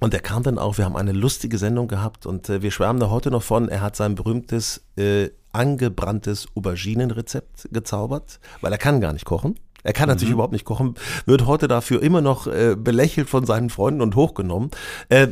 [0.00, 3.00] Und er kam dann auch, wir haben eine lustige Sendung gehabt und äh, wir schwärmen
[3.00, 9.00] da heute noch von, er hat sein berühmtes äh, angebranntes Auberginenrezept gezaubert, weil er kann
[9.00, 9.58] gar nicht kochen.
[9.84, 10.34] Er kann natürlich mhm.
[10.34, 10.94] überhaupt nicht kochen,
[11.26, 14.70] wird heute dafür immer noch äh, belächelt von seinen Freunden und hochgenommen.
[15.08, 15.28] Äh,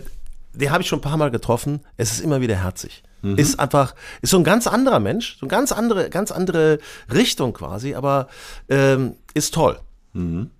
[0.52, 1.80] den habe ich schon ein paar Mal getroffen.
[1.96, 3.02] Es ist immer wieder herzig.
[3.22, 3.36] Mhm.
[3.36, 6.78] Ist einfach, ist so ein ganz anderer Mensch, so eine ganz andere, ganz andere
[7.12, 8.28] Richtung quasi, aber
[8.68, 9.78] ähm, ist toll.
[10.12, 10.50] Mhm.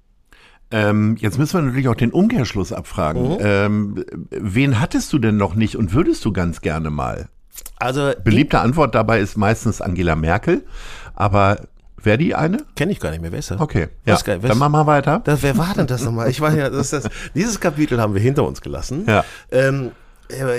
[0.70, 3.34] Ähm, jetzt müssen wir natürlich auch den Umkehrschluss abfragen.
[3.34, 3.38] Mhm.
[3.40, 7.28] Ähm, wen hattest du denn noch nicht und würdest du ganz gerne mal?
[7.76, 10.64] Also beliebte Antwort dabei ist meistens Angela Merkel,
[11.14, 11.58] aber
[12.02, 12.58] Wer die eine?
[12.76, 13.30] Kenne ich gar nicht mehr.
[13.30, 13.60] Wer ist das?
[13.60, 14.14] Okay, ja.
[14.14, 15.20] Was, dann machen wir weiter.
[15.24, 16.30] Das, wer war denn das nochmal?
[16.30, 19.04] Ich weiß ja, das, das, dieses Kapitel haben wir hinter uns gelassen.
[19.06, 19.24] Ja.
[19.50, 19.90] Ähm, äh,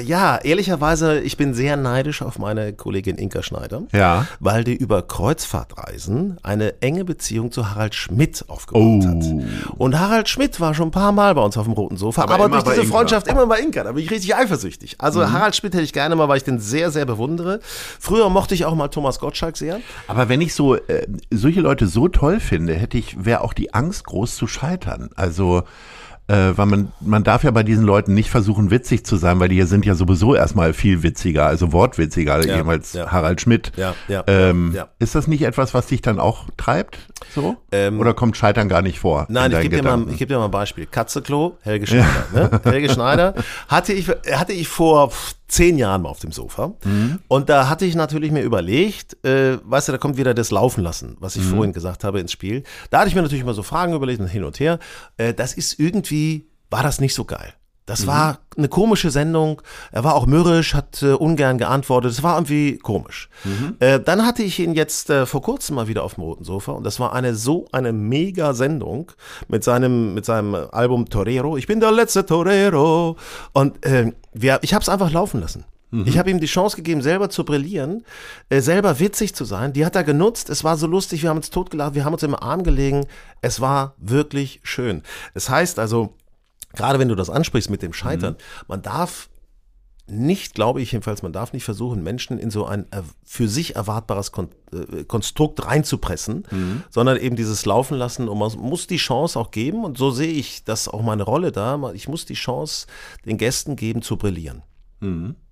[0.03, 4.27] ja, ehrlicherweise, ich bin sehr neidisch auf meine Kollegin Inka Schneider, ja.
[4.39, 9.07] weil die über Kreuzfahrtreisen eine enge Beziehung zu Harald Schmidt aufgebaut oh.
[9.07, 9.77] hat.
[9.77, 12.35] Und Harald Schmidt war schon ein paar Mal bei uns auf dem roten Sofa, aber,
[12.35, 14.95] aber durch diese Freundschaft immer bei Inka, da bin ich richtig eifersüchtig.
[14.99, 15.31] Also mhm.
[15.31, 17.59] Harald Schmidt hätte ich gerne mal, weil ich den sehr, sehr bewundere.
[17.99, 19.79] Früher mochte ich auch mal Thomas Gottschalk sehr.
[20.07, 23.73] Aber wenn ich so äh, solche Leute so toll finde, hätte ich, wäre auch die
[23.73, 25.09] Angst groß zu scheitern.
[25.15, 25.63] Also
[26.27, 29.49] Äh, weil man, man darf ja bei diesen Leuten nicht versuchen, witzig zu sein, weil
[29.49, 33.11] die hier sind ja sowieso erstmal viel witziger, also wortwitziger, Ja, jemals ja.
[33.11, 33.71] Harald Schmidt.
[33.75, 34.87] Ja, ja, ähm, ja.
[34.99, 36.99] Ist das nicht etwas, was dich dann auch treibt?
[37.35, 37.57] So?
[37.71, 39.25] Ähm, Oder kommt Scheitern gar nicht vor?
[39.27, 40.11] in Nein, ich gebe dir, mal, Gedanken?
[40.13, 40.85] ich geb dir mal ein Beispiel.
[40.85, 42.25] Katzeklo, Helge Schneider.
[42.33, 42.61] Ne?
[42.63, 43.33] Helge Schneider
[43.67, 45.11] hatte ich, hatte ich vor
[45.51, 46.73] zehn Jahren mal auf dem Sofa.
[47.27, 50.81] Und da hatte ich natürlich mir überlegt, äh, weißt du, da kommt wieder das Laufen
[50.83, 52.63] lassen, was ich vorhin gesagt habe ins Spiel.
[52.89, 54.79] Da hatte ich mir natürlich mal so Fragen überlegt und hin und her.
[55.17, 57.53] Äh, das ist irgendwie, war das nicht so geil.
[57.85, 59.61] Das war eine komische Sendung.
[59.91, 62.11] Er war auch mürrisch, hat äh, ungern geantwortet.
[62.11, 63.29] Es war irgendwie komisch.
[63.79, 66.73] Äh, dann hatte ich ihn jetzt äh, vor kurzem mal wieder auf dem roten Sofa
[66.73, 69.11] und das war eine so eine mega Sendung
[69.47, 71.57] mit seinem mit seinem Album Torero.
[71.57, 73.17] Ich bin der letzte Torero
[73.53, 75.65] und äh, wir, ich habe es einfach laufen lassen.
[76.05, 78.05] Ich habe ihm die Chance gegeben, selber zu brillieren,
[78.47, 79.73] äh, selber witzig zu sein.
[79.73, 80.49] Die hat er genutzt.
[80.49, 81.21] Es war so lustig.
[81.21, 81.95] Wir haben uns totgelacht.
[81.95, 83.07] Wir haben uns im Arm gelegen.
[83.41, 85.03] Es war wirklich schön.
[85.33, 86.13] Es heißt also,
[86.73, 88.35] gerade wenn du das ansprichst mit dem Scheitern,
[88.67, 89.29] man darf
[90.07, 93.75] nicht, glaube ich jedenfalls, man darf nicht versuchen, Menschen in so ein er- für sich
[93.77, 96.43] erwartbares Kon äh, Konstrukt reinzupressen,
[96.89, 100.31] sondern eben dieses Laufen lassen und man muss die Chance auch geben und so sehe
[100.33, 102.87] ich das auch meine Rolle da, ich muss die Chance
[103.25, 104.63] den Gästen geben zu brillieren.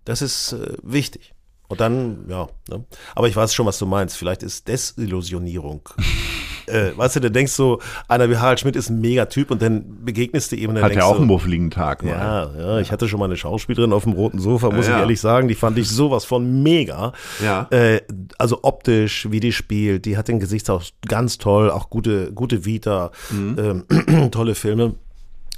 [0.03, 1.34] Das ist äh, wichtig.
[1.70, 2.84] Und dann, ja, ne?
[3.15, 4.17] aber ich weiß schon, was du meinst.
[4.17, 5.88] Vielleicht ist Desillusionierung.
[6.70, 10.03] äh, weißt du, du denkst so, einer wie Harald Schmidt ist ein Megatyp und dann
[10.05, 12.11] begegnest du ihm und dann Hat ja auch einen muffligen Tag mal.
[12.11, 14.99] ja, ja, ich hatte schon mal eine Schauspielerin auf dem roten Sofa, muss Ja, ich
[15.01, 15.47] ehrlich sagen.
[15.47, 17.13] Die fand ich sowas von mega.
[17.43, 17.67] Ja.
[17.72, 18.01] Äh,
[18.38, 23.11] also optisch, wie die spielt, die hat den Gesichtsausdruck ganz toll, auch gute, gute Vita,
[23.32, 23.86] Mhm.
[24.07, 24.95] ähm, tolle Filme.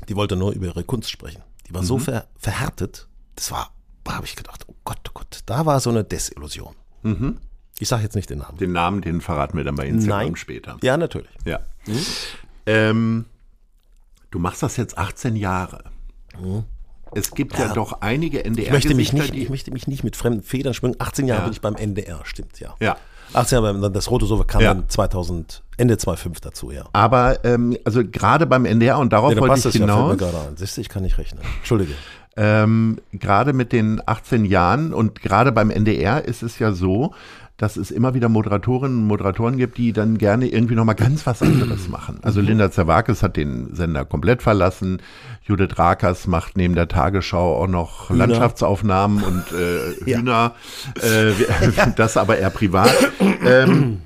[0.10, 1.42] Die wollte nur über ihre Kunst sprechen.
[1.70, 2.02] Die war so Mhm.
[2.02, 3.72] ver, verhärtet, das war,
[4.04, 6.74] da habe ich gedacht, oh Gott, oh Gott, da war so eine Desillusion.
[7.82, 8.54] Ich sage jetzt nicht den Namen.
[8.56, 8.60] Mhm.
[8.60, 10.36] Den Namen, den verraten wir dann bei Instagram Nein.
[10.36, 10.78] später.
[10.84, 11.32] Ja, natürlich.
[11.46, 11.60] Ja.
[12.68, 13.26] Ähm,
[14.30, 15.86] du machst das jetzt 18 Jahre.
[17.16, 18.68] Es gibt ja, doch einige NDR.
[18.68, 20.96] Ich möchte mich nicht, ich möchte mich nicht mit fremden Federn schwingen.
[21.00, 21.46] 18 Jahre Ja.
[21.46, 22.76] bin ich beim NDR, stimmt, ja.
[22.80, 22.98] Ja.
[23.34, 24.74] 18 Jahre, beim- das rote Sofa kam Ja.
[24.76, 26.84] dann 2000, Ende 2005 dazu, ja.
[26.94, 30.08] Aber ähm, also gerade beim NDR und darauf Ja, dann wollte passt ich ja, fällt
[30.08, 30.54] mir gerade.
[30.56, 31.42] Siehst du, ich kann nicht rechnen.
[31.58, 31.94] Entschuldige.
[32.38, 37.14] Ähm, gerade mit den 18 Jahren und gerade beim NDR ist es ja so,
[37.58, 41.44] dass es immer wieder Moderatorinnen und Moderatoren gibt, die dann gerne irgendwie nochmal ganz was
[41.44, 42.18] anderes machen.
[42.24, 45.02] Also Linda Zerwakis hat den Sender komplett verlassen.
[45.44, 50.18] Judith Rakers macht neben der Tagesschau auch noch Landschaftsaufnahmen und äh, Ja.
[50.18, 50.56] Hühner.
[51.02, 51.34] Äh,
[51.96, 52.96] das aber eher privat.
[53.46, 54.02] Ähm,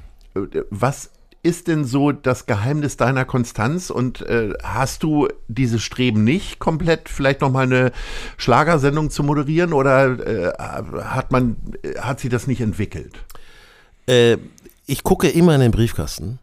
[0.70, 1.12] was
[1.46, 7.08] ist denn so das Geheimnis deiner Konstanz und äh, hast du dieses Streben nicht, komplett
[7.08, 7.92] vielleicht nochmal eine
[8.38, 10.52] Schlagersendung zu moderieren oder äh,
[11.04, 11.56] hat man,
[12.00, 13.14] hat sie das nicht entwickelt?
[14.08, 14.38] Äh,
[14.88, 16.40] ich gucke immer in den Briefkasten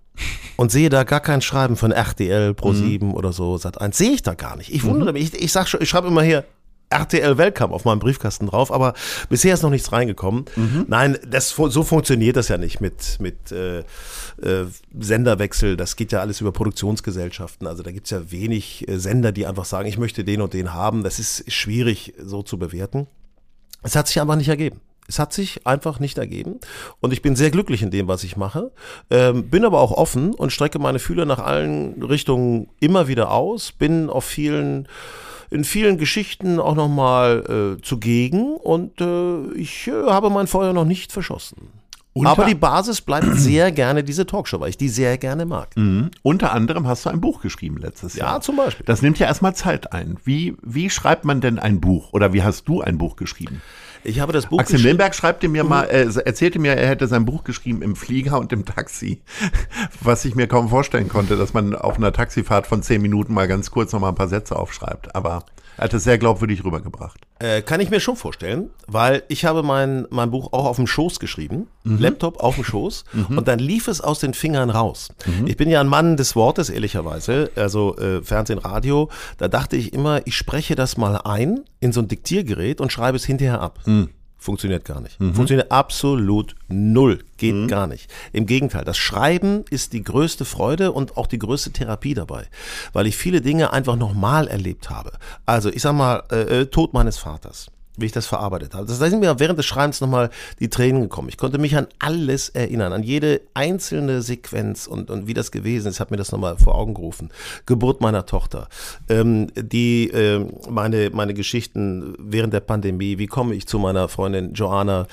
[0.57, 3.95] und sehe da gar kein Schreiben von RTL, Pro7 oder so, Sat1.
[3.95, 4.73] Sehe ich da gar nicht.
[4.73, 5.35] Ich wundere mich.
[5.35, 6.45] Ich, ich sag schon, ich schreibe immer hier
[6.91, 8.95] RTL Welcome auf meinem Briefkasten drauf, aber
[9.29, 10.45] bisher ist noch nichts reingekommen.
[10.89, 13.83] Nein, das, so funktioniert das ja nicht mit, mit äh,
[14.41, 14.65] äh,
[14.99, 15.77] Senderwechsel.
[15.77, 17.67] Das geht ja alles über Produktionsgesellschaften.
[17.67, 20.73] Also da gibt's ja wenig äh, Sender, die einfach sagen, ich möchte den und den
[20.73, 21.03] haben.
[21.03, 23.07] Das ist schwierig so zu bewerten.
[23.83, 24.81] Es hat sich einfach nicht ergeben.
[25.09, 26.61] Es hat sich einfach nicht ergeben.
[27.01, 28.71] Und ich bin sehr glücklich in dem, was ich mache.
[29.11, 33.73] Ähm, bin aber auch offen und strecke meine Fühler nach allen Richtungen immer wieder aus.
[33.73, 34.89] Bin auf vielen,
[35.51, 38.55] in vielen Geschichten auch nochmal äh, zugegen.
[38.55, 41.82] Und äh, ich äh, habe mein Feuer noch nicht verschossen.
[42.15, 45.71] Unter- aber die Basis bleibt sehr gerne diese Talkshow, weil ich die sehr gerne mag.
[46.23, 48.41] Unter anderem hast du ein Buch geschrieben letztes Ja, Jahr.
[48.43, 48.85] zum Beispiel.
[48.87, 50.17] Das nimmt ja erstmal Zeit ein.
[50.25, 53.63] Wie, wie schreibt man denn ein Buch oder wie hast du ein Buch geschrieben?
[54.05, 57.25] Ich habe das Buch Axel Milberg schreibte mir mal, äh, erzählte mir, er hätte sein
[57.25, 59.23] Buch geschrieben im Flieger und im Taxi,
[60.03, 63.47] was ich mir kaum vorstellen konnte, dass man auf einer Taxifahrt von zehn Minuten mal
[63.47, 65.15] ganz kurz noch mal ein paar Sätze aufschreibt.
[65.15, 65.45] Aber er
[65.79, 67.21] hat es sehr glaubwürdig rübergebracht.
[67.39, 70.87] Äh, kann ich mir schon vorstellen, weil ich habe mein, mein Buch auch auf dem
[70.87, 73.05] Schoß geschrieben, Laptop auf dem Schoß.
[73.29, 75.09] Und dann lief es aus den Fingern raus.
[75.47, 79.93] Ich bin ja ein Mann des Wortes, ehrlicherweise, also äh, Fernsehen, Radio, da dachte ich
[79.93, 83.81] immer, ich spreche das mal ein in so ein Diktiergerät und schreibe es hinterher ab.
[84.43, 85.19] Funktioniert gar nicht.
[85.19, 87.21] Funktioniert absolut null.
[87.37, 88.11] Geht gar nicht.
[88.33, 92.47] Im Gegenteil, das Schreiben ist die größte Freude und auch die größte Therapie dabei,
[92.93, 95.13] weil ich viele Dinge einfach nochmal erlebt habe.
[95.47, 98.87] Also ich sag mal, äh, äh, Tod meines Vaters wie ich das verarbeitet habe.
[98.87, 100.31] Das- Da sind mir während des Schreibens nochmal
[100.61, 101.29] die Tränen gekommen.
[101.29, 105.89] Ich konnte mich an alles erinnern, an jede einzelne Sequenz und, und wie das gewesen
[105.89, 107.31] ist, hat mir das nochmal vor Augen gerufen.
[107.67, 108.69] Geburt meiner Tochter,
[109.09, 114.55] ähm, die, ähm, meine, meine Geschichten während der Pandemie, wie komme ich zu meiner Freundin
[114.55, 115.07] Joanna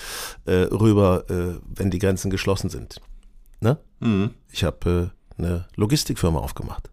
[0.46, 3.02] äh, rüber, äh, wenn die Grenzen geschlossen sind.
[3.62, 3.78] Ne?
[4.52, 6.90] Ich habe äh, eine Logistikfirma aufgemacht.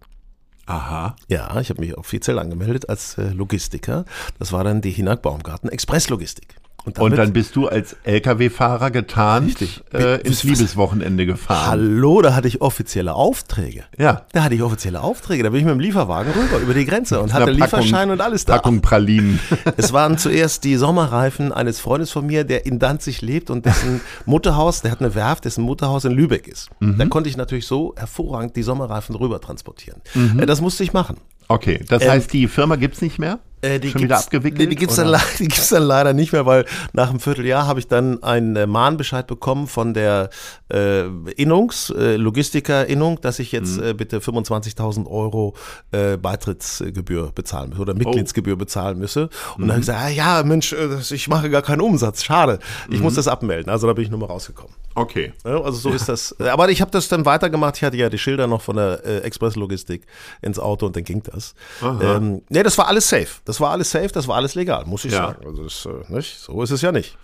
[0.67, 1.15] Aha.
[1.29, 4.05] Ja, ich habe mich offiziell angemeldet als äh, Logistiker.
[4.39, 6.57] Das war dann die Hinak Baumgarten Expresslogistik.
[6.87, 9.57] Und, und, dann bist du als LKW-Fahrer getarnt
[9.93, 11.67] äh, ins Liebeswochenende gefahren.
[11.69, 13.83] Hallo, da hatte ich offizielle Aufträge.
[13.99, 14.23] Ja.
[14.33, 15.43] Da hatte ich offizielle Aufträge.
[15.43, 18.21] Da bin ich mit dem Lieferwagen rüber über die Grenze und hatte Packung- Lieferschein und
[18.21, 18.55] alles da.
[18.55, 19.41] Packung Pralinen.
[19.77, 24.01] Es waren zuerst die Sommerreifen eines Freundes von mir, der in Danzig lebt und dessen
[24.25, 26.71] Mutterhaus, der hat eine Werft, dessen Mutterhaus in Lübeck ist.
[26.79, 26.99] Mhm.
[26.99, 30.01] Da konnte ich natürlich so hervorragend die Sommerreifen rüber transportieren.
[30.39, 31.17] Äh, Das musste ich machen.
[31.49, 33.39] Okay, das Ähm, heißt, die Firma gibt's nicht mehr?
[33.67, 34.59] Äh, die Schon wieder abgewickelt?
[34.69, 37.81] Nee, die dann, le- die gibt's dann leider nicht mehr, weil nach einem Vierteljahr habe
[37.81, 40.31] ich dann einen äh, Mahnbescheid bekommen von der
[40.73, 41.03] äh,
[41.37, 43.59] Innungs, äh, Logistiker-Innung, dass ich Mhm.
[43.59, 45.55] jetzt äh, bitte 25.000 Euro
[45.93, 49.29] äh, Beitrittsgebühr bezahlen müsse oder Mitgliedsgebühr bezahlen müsse.
[49.57, 52.59] Und dann habe ich gesagt, ah, ja, Mensch, äh, ich mache gar keinen Umsatz, schade.
[52.91, 53.71] Ich muss das abmelden.
[53.71, 54.73] Also da bin ich nur mal rausgekommen.
[54.95, 55.33] Okay.
[55.45, 56.35] Ja, also so ist das.
[56.41, 57.77] Aber ich habe das dann weitergemacht.
[57.77, 60.07] Ich hatte ja die Schilder noch von der Expresslogistik
[60.41, 61.55] ins Auto und dann ging das.
[61.83, 63.27] Ähm, nee, das war alles safe.
[63.45, 65.29] Das war alles safe, das war alles legal, muss ich Ja.
[65.29, 65.47] sagen.
[65.47, 66.39] Also das, äh, nicht?
[66.39, 67.17] so ist es ja nicht.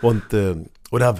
[0.00, 1.16] Und ähm, oder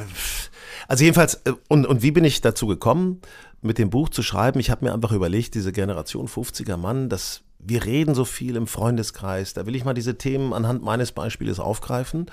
[0.89, 3.21] also jedenfalls äh, und und wie bin ich dazu gekommen,
[3.61, 4.59] mit dem Buch zu schreiben?
[4.61, 8.67] Ich habe mir einfach überlegt, diese Generation 50er Mann, das wir reden so viel im
[8.67, 9.55] Freundeskreis.
[9.55, 12.27] Da will ich mal diese Themen anhand meines Beispieles aufgreifen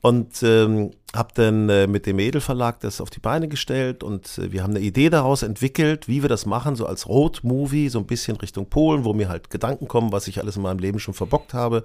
[0.00, 4.38] und ähm, habe dann äh, mit dem Edel Verlag das auf die Beine gestellt und
[4.38, 7.98] äh, wir haben eine Idee daraus entwickelt, wie wir das machen, so als Road-Movie, so
[7.98, 11.00] ein bisschen Richtung Polen, wo mir halt Gedanken kommen, was ich alles in meinem Leben
[11.00, 11.82] schon verbockt habe.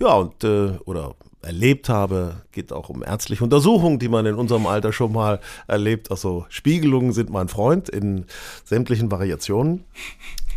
[0.00, 4.66] Ja, und äh, oder erlebt habe, geht auch um ärztliche Untersuchungen, die man in unserem
[4.66, 6.10] Alter schon mal erlebt.
[6.10, 8.26] Also Spiegelungen sind mein Freund in
[8.64, 9.84] sämtlichen Variationen.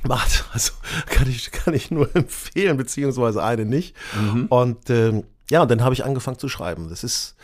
[0.08, 0.74] Macht, also
[1.08, 3.96] kann ich, kann ich nur empfehlen, beziehungsweise eine nicht.
[4.50, 6.90] Und ähm, ja, und dann habe ich angefangen zu schreiben.
[6.90, 7.36] Das ist,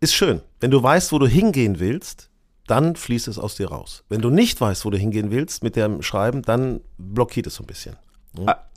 [0.00, 0.40] ist schön.
[0.60, 2.30] Wenn du weißt, wo du hingehen willst,
[2.66, 4.04] dann fließt es aus dir raus.
[4.08, 7.62] Wenn du nicht weißt, wo du hingehen willst mit dem Schreiben, dann blockiert es so
[7.62, 7.96] ein bisschen.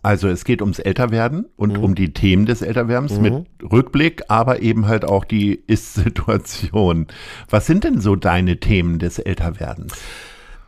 [0.03, 1.83] Also es geht ums Älterwerden und Mhm.
[1.83, 7.07] um die Themen des Älterwerdens mit Rückblick, aber eben halt auch die Ist-Situation.
[7.49, 9.93] Was sind denn so deine Themen des Älterwerdens?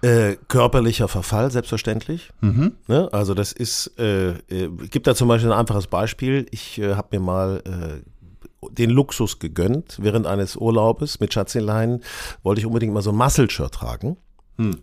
[0.02, 2.30] Äh, körperlicher Verfall, selbstverständlich.
[2.42, 3.10] Ne?
[3.12, 6.46] Also das ist, äh, äh, gibt da zum Beispiel ein einfaches Beispiel.
[6.52, 9.98] Ich äh, habe mir mal äh, den Luxus gegönnt.
[10.02, 12.02] Während eines Urlaubes mit Schatzelein
[12.44, 14.18] wollte ich unbedingt mal so ein Muscle-Shirt tragen.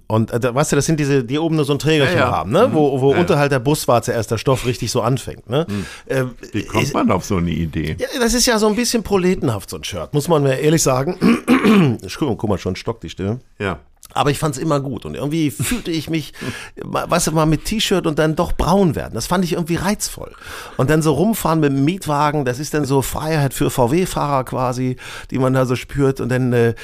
[0.06, 2.30] Und äh, weißt du, das sind diese, die oben nur so ein Trägerchen Ja, ja.
[2.30, 2.70] haben, ne?
[2.72, 5.50] wo, wo Ja, unterhalb der Buswarte erst der Stoff richtig so anfängt.
[5.50, 5.66] Ne?
[6.06, 7.94] Äh, Wie kommt man auf so eine Idee?
[8.18, 11.18] das ist ja so ein bisschen proletenhaft, so ein Shirt, muss man mir ehrlich sagen.
[12.18, 13.40] guck mal, schon stockt die Stimme.
[13.58, 13.80] Ja.
[14.16, 16.32] Aber ich fand es immer gut und irgendwie fühlte ich mich,
[16.76, 19.14] weißt du, mal mit T-Shirt und dann doch braun werden.
[19.14, 20.32] Das fand ich irgendwie reizvoll.
[20.76, 24.96] Und dann so rumfahren mit dem Mietwagen, das ist dann so Freiheit für VW-Fahrer quasi,
[25.30, 26.20] die man da so spürt.
[26.20, 26.74] Und dann äh,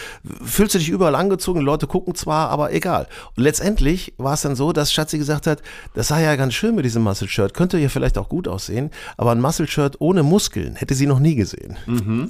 [0.45, 3.07] fühlst du dich überall angezogen, Leute gucken zwar, aber egal.
[3.37, 5.63] Und letztendlich war es dann so, dass Schatzi gesagt hat,
[5.95, 9.33] das sei ja ganz schön mit diesem Muscle-Shirt, könnte ja vielleicht auch gut aussehen, aber
[9.33, 11.77] ein Muscle-Shirt ohne Muskeln hätte sie noch nie gesehen.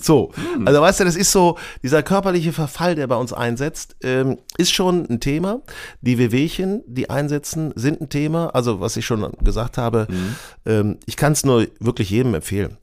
[0.00, 0.30] So,
[0.64, 4.72] also weißt du, das ist so, dieser körperliche Verfall, der bei uns einsetzt, ähm, ist
[4.72, 5.62] schon ein Thema.
[6.00, 8.48] Die Wehwehchen, die einsetzen, sind ein Thema.
[8.54, 10.06] Also was ich schon gesagt habe,
[10.66, 12.76] ähm, ich kann es nur wirklich jedem empfehlen.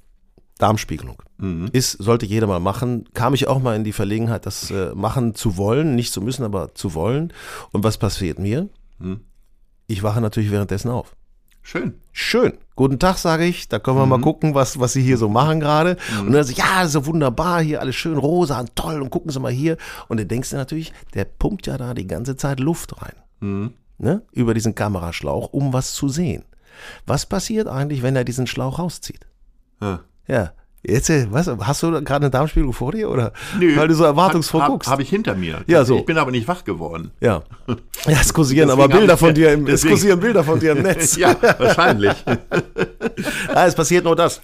[0.58, 1.22] Darmspiegelung.
[1.72, 3.06] Ist, sollte jeder mal machen.
[3.14, 6.44] Kam ich auch mal in die Verlegenheit, das äh, machen zu wollen, nicht zu müssen,
[6.44, 7.32] aber zu wollen.
[7.72, 8.68] Und was passiert mir?
[9.88, 11.16] Ich wache natürlich währenddessen auf.
[11.62, 11.96] Schön.
[12.12, 12.54] Schön.
[12.76, 13.68] Guten Tag, sage ich.
[13.68, 15.98] Da können wir mal gucken, was, was Sie hier so machen gerade.
[16.20, 19.40] Und dann so, ja, so wunderbar, hier alles schön rosa und toll und gucken Sie
[19.40, 19.78] mal hier.
[20.08, 23.14] Und dann denkst du natürlich, der pumpt ja da die ganze Zeit Luft rein.
[23.98, 24.22] Ne?
[24.32, 26.44] Über diesen Kameraschlauch, um was zu sehen.
[27.06, 29.28] Was passiert eigentlich, wenn er diesen Schlauch rauszieht?
[29.82, 30.00] Ja.
[30.28, 30.54] Ja.
[30.82, 33.34] Jetzt, was, hast du gerade eine Darmspiegelung vor dir oder?
[33.60, 34.90] Weil du so erwartungsvoll Habe guckst.
[34.90, 35.60] hab ich hinter mir.
[35.68, 35.98] Ja, so.
[35.98, 37.12] Ich bin aber nicht wach geworden.
[37.20, 37.44] ja.
[38.08, 40.72] Ja, es kursieren Deswegen aber Bilder ich- von dir im, es kursieren Bilder von dir
[40.72, 41.18] im Netz.
[41.18, 42.14] Ja, wahrscheinlich.
[43.54, 44.42] Ah, es passiert nur das.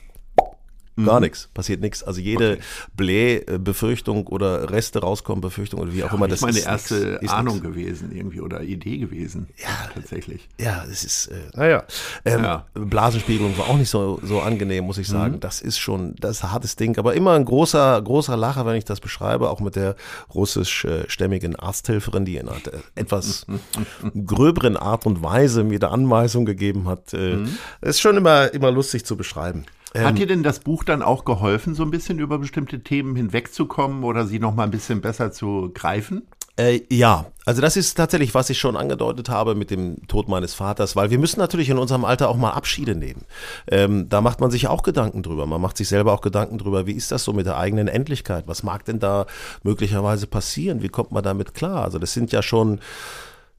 [1.04, 2.04] Gar nichts, passiert nichts.
[2.04, 2.58] Also jede
[2.96, 7.08] Bläh-Befürchtung oder Reste rauskommen, Befürchtung oder wie auch immer, Das das ist meine ist erste
[7.12, 7.68] nix, ist Ahnung nix.
[7.68, 9.48] gewesen irgendwie oder Idee gewesen.
[9.58, 10.48] Ja, tatsächlich.
[10.60, 11.84] Ja, das ist, äh, naja.
[12.24, 12.66] Ähm, Ja.
[12.74, 15.12] Blasenspiegelung war auch nicht so, so angenehm, muss ich Mhm.
[15.14, 15.40] sagen.
[15.40, 16.98] Das ist schon, das ist ein hartes Ding.
[16.98, 19.96] Aber immer ein großer, großer Lacher, wenn ich das beschreibe, auch mit der
[20.34, 22.60] russischstämmigen Arzthelferin, die in einer
[22.96, 23.46] etwas
[24.26, 27.14] gröberen Art und Weise mir da Anweisung gegeben hat.
[27.14, 27.58] Äh, Mhm.
[27.82, 29.66] Ist schon immer, immer lustig zu beschreiben.
[30.04, 34.04] Hat dir denn das Buch dann auch geholfen, so ein bisschen über bestimmte Themen hinwegzukommen
[34.04, 36.24] oder sie noch mal ein bisschen besser zu greifen?
[36.58, 40.54] Äh, ja, also das ist tatsächlich, was ich schon angedeutet habe mit dem Tod meines
[40.54, 43.26] Vaters, weil wir müssen natürlich in unserem Alter auch mal Abschiede nehmen.
[43.70, 45.46] Ähm, da macht man sich auch Gedanken drüber.
[45.48, 48.48] Man macht sich selber auch Gedanken drüber, wie ist das so mit der eigenen Endlichkeit?
[48.48, 49.26] Was mag denn da
[49.64, 50.82] möglicherweise passieren?
[50.82, 51.84] Wie kommt man damit klar?
[51.84, 52.80] Also das sind ja schon,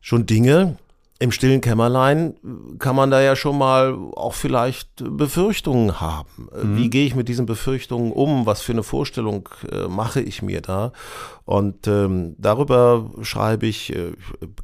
[0.01, 0.79] schon Dinge,
[1.19, 2.35] im stillen Kämmerlein
[2.79, 6.49] kann man da ja schon mal auch vielleicht Befürchtungen haben.
[6.63, 6.77] Mhm.
[6.77, 8.45] Wie gehe ich mit diesen Befürchtungen um?
[8.47, 10.93] Was für eine Vorstellung äh, mache ich mir da?
[11.47, 14.13] Und ähm, darüber schreibe ich, äh,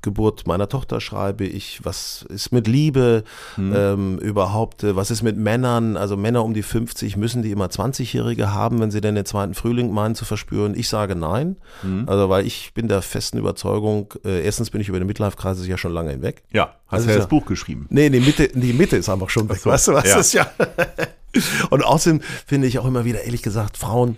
[0.03, 3.23] Geburt meiner Tochter schreibe ich, was ist mit Liebe
[3.57, 3.73] mhm.
[3.75, 7.67] ähm, überhaupt, äh, was ist mit Männern, also Männer um die 50, müssen die immer
[7.67, 10.75] 20-Jährige haben, wenn sie denn den zweiten Frühling meinen zu verspüren?
[10.75, 12.09] Ich sage nein, mhm.
[12.09, 15.79] also weil ich bin der festen Überzeugung, äh, erstens bin ich über den Midlife-Kreis ja
[15.79, 16.43] schon lange hinweg.
[16.51, 17.87] Ja, hast du ja das Buch geschrieben.
[17.91, 20.19] Nee, die Mitte, die Mitte ist einfach schon weg, so, weißt du, was ja.
[20.19, 20.51] ist ja.
[21.71, 24.17] Und außerdem finde ich auch immer wieder, ehrlich gesagt, Frauen,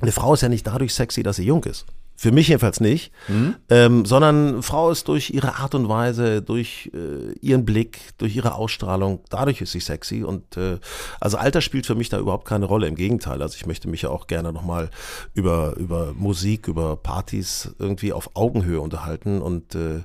[0.00, 1.86] eine Frau ist ja nicht dadurch sexy, dass sie jung ist.
[2.18, 3.56] Für mich jedenfalls nicht, mhm.
[3.68, 8.54] ähm, sondern Frau ist durch ihre Art und Weise, durch äh, ihren Blick, durch ihre
[8.54, 10.78] Ausstrahlung, dadurch ist sie sexy und äh,
[11.20, 13.42] also Alter spielt für mich da überhaupt keine Rolle, im Gegenteil.
[13.42, 14.88] Also ich möchte mich ja auch gerne nochmal
[15.34, 20.02] über, über Musik, über Partys irgendwie auf Augenhöhe unterhalten und äh,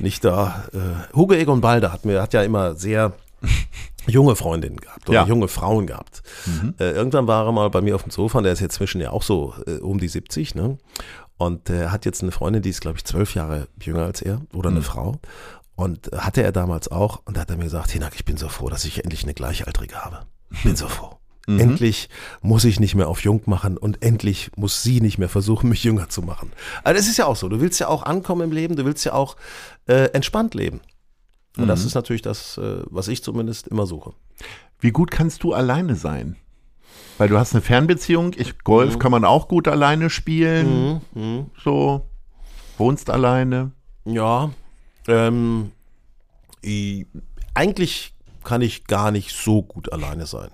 [0.00, 3.12] nicht da, äh, Hugo Egon Balder hat mir, hat ja immer sehr
[4.06, 5.26] junge Freundinnen gehabt oder ja.
[5.26, 6.22] junge Frauen gehabt.
[6.46, 6.74] Mhm.
[6.78, 9.00] Äh, irgendwann war er mal bei mir auf dem Sofa, und der ist jetzt zwischen
[9.00, 10.78] ja auch so äh, um die 70, ne?
[11.36, 14.22] Und er äh, hat jetzt eine Freundin, die ist, glaube ich, zwölf Jahre jünger als
[14.22, 14.84] er oder eine mhm.
[14.84, 15.16] Frau.
[15.76, 17.22] Und hatte er damals auch.
[17.24, 19.34] Und da hat er mir gesagt, Hinak, ich bin so froh, dass ich endlich eine
[19.34, 20.20] Gleichaltrige habe.
[20.62, 21.10] Bin so froh.
[21.46, 21.60] Mhm.
[21.60, 22.08] Endlich
[22.40, 25.84] muss ich nicht mehr auf jung machen und endlich muss sie nicht mehr versuchen, mich
[25.84, 26.52] jünger zu machen.
[26.84, 27.50] Also das ist ja auch so.
[27.50, 29.36] Du willst ja auch ankommen im Leben, du willst ja auch
[29.86, 30.80] äh, entspannt leben.
[31.56, 31.68] Und mhm.
[31.68, 34.12] das ist natürlich das, äh, was ich zumindest immer suche.
[34.80, 36.36] Wie gut kannst du alleine sein?
[37.16, 38.32] Weil du hast eine Fernbeziehung.
[38.36, 38.98] Ich, Golf mhm.
[38.98, 41.00] kann man auch gut alleine spielen.
[41.14, 41.22] Mhm.
[41.22, 41.50] mhm.
[41.62, 42.08] So,
[42.76, 43.72] wohnst alleine.
[44.04, 44.50] Ja,
[45.06, 45.70] ähm,
[46.60, 47.06] ich,
[47.54, 50.50] eigentlich kann ich gar nicht so gut alleine sein.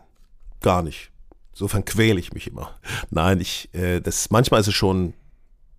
[0.60, 1.10] Gar nicht.
[1.52, 2.70] Insofern quäle ich mich immer.
[3.10, 5.14] Nein, ich, äh, das, manchmal ist es schon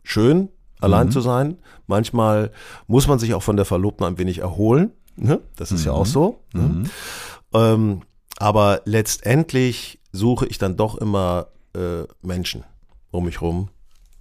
[0.03, 0.49] schön,
[0.79, 1.11] allein mhm.
[1.11, 1.57] zu sein.
[1.87, 2.51] Manchmal
[2.87, 4.91] muss man sich auch von der Verlobten ein wenig erholen.
[5.15, 5.39] Ne?
[5.55, 5.85] Das ist mhm.
[5.87, 6.09] ja auch mhm.
[6.09, 6.39] so.
[6.53, 6.61] Ne?
[6.61, 6.89] Mhm.
[7.53, 8.01] Ähm,
[8.37, 12.63] aber letztendlich suche ich dann doch immer äh, Menschen
[13.11, 13.69] um mich rum,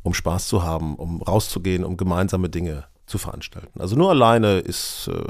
[0.03, 3.81] um Spaß zu haben, um rauszugehen, um gemeinsame Dinge zu veranstalten.
[3.81, 5.25] Also nur alleine ist äh,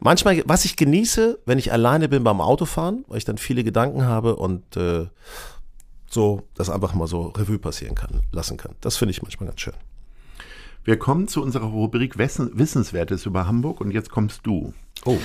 [0.00, 4.04] manchmal, was ich genieße, wenn ich alleine bin beim Autofahren, weil ich dann viele Gedanken
[4.04, 5.06] habe und äh,
[6.08, 8.74] so das einfach mal so Revue passieren kann, lassen kann.
[8.80, 9.74] Das finde ich manchmal ganz schön.
[10.84, 14.74] Wir kommen zu unserer Rubrik Wissenswertes über Hamburg und jetzt kommst du.
[15.04, 15.18] Oh.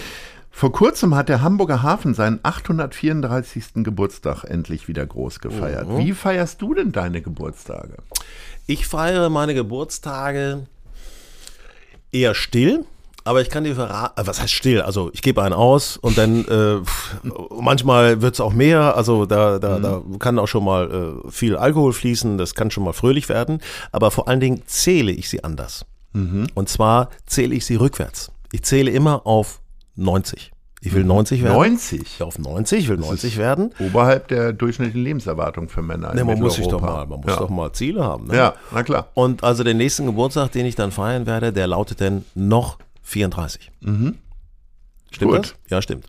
[0.52, 3.84] Vor kurzem hat der Hamburger Hafen seinen 834.
[3.84, 5.88] Geburtstag endlich wieder groß gefeiert.
[5.88, 5.98] Mhm.
[6.00, 7.98] Wie feierst du denn deine Geburtstage?
[8.68, 10.68] Ich feiere meine Geburtstage
[12.12, 12.86] eher still.
[13.28, 14.82] Aber ich kann dir verraten, äh, was heißt still?
[14.82, 16.78] Also ich gebe einen aus und dann äh,
[17.60, 18.96] manchmal wird es auch mehr.
[18.96, 19.84] Also da, da, mhm.
[19.84, 23.60] da kann auch schon mal äh, viel Alkohol fließen, das kann schon mal fröhlich werden.
[23.92, 25.86] Aber vor allen Dingen zähle ich sie anders.
[26.14, 26.48] Mhm.
[26.56, 28.32] Und zwar zähle ich sie rückwärts.
[28.52, 29.60] Ich zähle immer auf
[29.96, 30.52] 90.
[30.82, 31.54] Ich will 90 werden.
[31.54, 32.20] 90?
[32.20, 33.74] Ja, auf 90, ich will 90 werden.
[33.80, 36.14] Oberhalb der durchschnittlichen Lebenserwartung für Männer.
[36.14, 37.38] Nee, man muss sich doch mal, man muss ja.
[37.38, 38.28] doch mal Ziele haben.
[38.28, 38.38] Ne?
[38.38, 39.08] Ja, na klar.
[39.16, 43.72] Und also den nächsten Geburtstag, den ich dann feiern werde, der lautet dann noch 34.
[43.80, 44.16] Mhm.
[45.12, 45.40] Stimmt Gut.
[45.40, 45.56] das?
[45.70, 46.06] Ja, stimmt.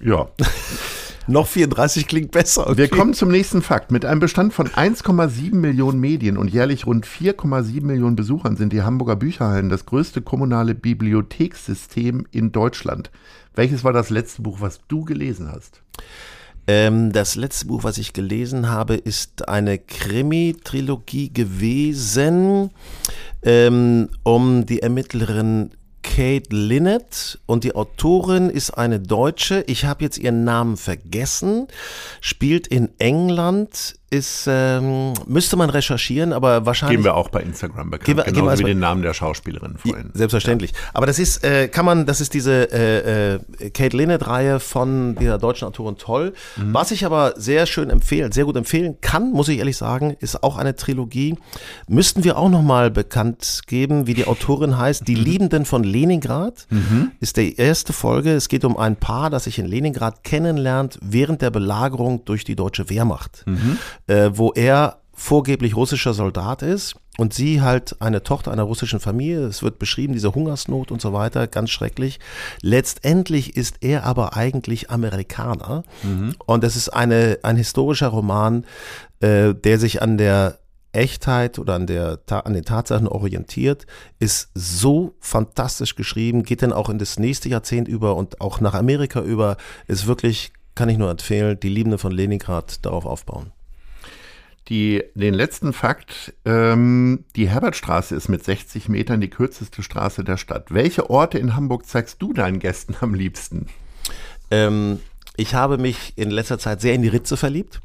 [0.00, 0.28] Ja.
[1.26, 2.66] Noch 34 klingt besser.
[2.66, 2.76] Okay.
[2.76, 3.90] Wir kommen zum nächsten Fakt.
[3.90, 8.82] Mit einem Bestand von 1,7 Millionen Medien und jährlich rund 4,7 Millionen Besuchern sind die
[8.82, 13.10] Hamburger Bücherhallen das größte kommunale Bibliothekssystem in Deutschland.
[13.54, 15.82] Welches war das letzte Buch, was du gelesen hast?
[16.66, 22.70] Ähm, das letzte Buch, was ich gelesen habe, ist eine Krimi-Trilogie gewesen
[23.42, 25.70] ähm, um die Ermittlerin
[26.14, 29.64] Kate Linnett und die Autorin ist eine Deutsche.
[29.66, 31.66] Ich habe jetzt ihren Namen vergessen.
[32.20, 36.94] Spielt in England, ist, ähm, müsste man recherchieren, aber wahrscheinlich.
[36.94, 38.06] Geben wir auch bei Instagram bekannt.
[38.06, 40.10] Geben wir, genauso geben wir wie den Namen der Schauspielerin vorhin.
[40.14, 40.72] Selbstverständlich.
[40.72, 40.78] Ja.
[40.94, 45.38] Aber das ist, äh, kann man, das ist diese äh, äh, Kate Linnett-Reihe von dieser
[45.38, 46.32] deutschen Autorin Toll.
[46.56, 46.74] Mhm.
[46.74, 50.42] Was ich aber sehr schön empfehlen, sehr gut empfehlen kann, muss ich ehrlich sagen, ist
[50.42, 51.36] auch eine Trilogie.
[51.88, 55.06] Müssten wir auch nochmal bekannt geben, wie die Autorin heißt.
[55.08, 55.24] Die mhm.
[55.24, 57.10] Liebenden von Leningrad mhm.
[57.20, 58.32] ist die erste Folge.
[58.32, 62.56] Es geht um ein Paar, das sich in Leningrad kennenlernt während der Belagerung durch die
[62.56, 63.44] deutsche Wehrmacht.
[64.06, 69.44] Äh, wo er vorgeblich russischer Soldat ist und sie halt eine Tochter einer russischen Familie.
[69.44, 72.18] Es wird beschrieben, diese Hungersnot und so weiter, ganz schrecklich.
[72.60, 76.34] Letztendlich ist er aber eigentlich Amerikaner mhm.
[76.46, 78.64] und es ist eine, ein historischer Roman,
[79.20, 80.58] äh, der sich an der
[80.92, 83.86] Echtheit oder an, der, an den Tatsachen orientiert,
[84.20, 88.74] ist so fantastisch geschrieben, geht dann auch in das nächste Jahrzehnt über und auch nach
[88.74, 89.56] Amerika über,
[89.88, 93.53] ist wirklich, kann ich nur empfehlen, die Liebende von Leningrad darauf aufbauen.
[94.68, 100.38] Die, den letzten Fakt, ähm, die Herbertstraße ist mit 60 Metern die kürzeste Straße der
[100.38, 100.72] Stadt.
[100.72, 103.66] Welche Orte in Hamburg zeigst du deinen Gästen am liebsten?
[104.50, 105.00] Ähm,
[105.36, 107.80] ich habe mich in letzter Zeit sehr in die Ritze verliebt.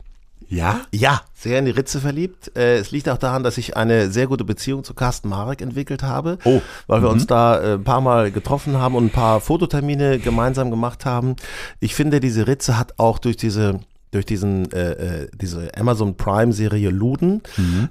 [0.47, 0.81] Ja?
[0.91, 2.55] Ja, sehr in die Ritze verliebt.
[2.55, 6.01] Äh, es liegt auch daran, dass ich eine sehr gute Beziehung zu Carsten Marek entwickelt
[6.01, 6.61] habe, Oh.
[6.87, 10.71] weil wir uns da äh, ein paar Mal getroffen haben und ein paar Fototermine gemeinsam
[10.71, 11.35] gemacht haben.
[11.81, 13.81] Ich finde, diese Ritze hat auch durch diese
[14.11, 17.41] durch diesen äh, äh, diese Amazon Prime Serie Luden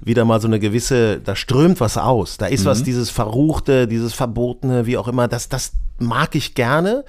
[0.03, 2.37] wieder mal so eine gewisse da strömt was aus.
[2.39, 5.29] Da ist was dieses verruchte dieses verbotene wie auch immer.
[5.29, 7.05] Das das mag ich gerne.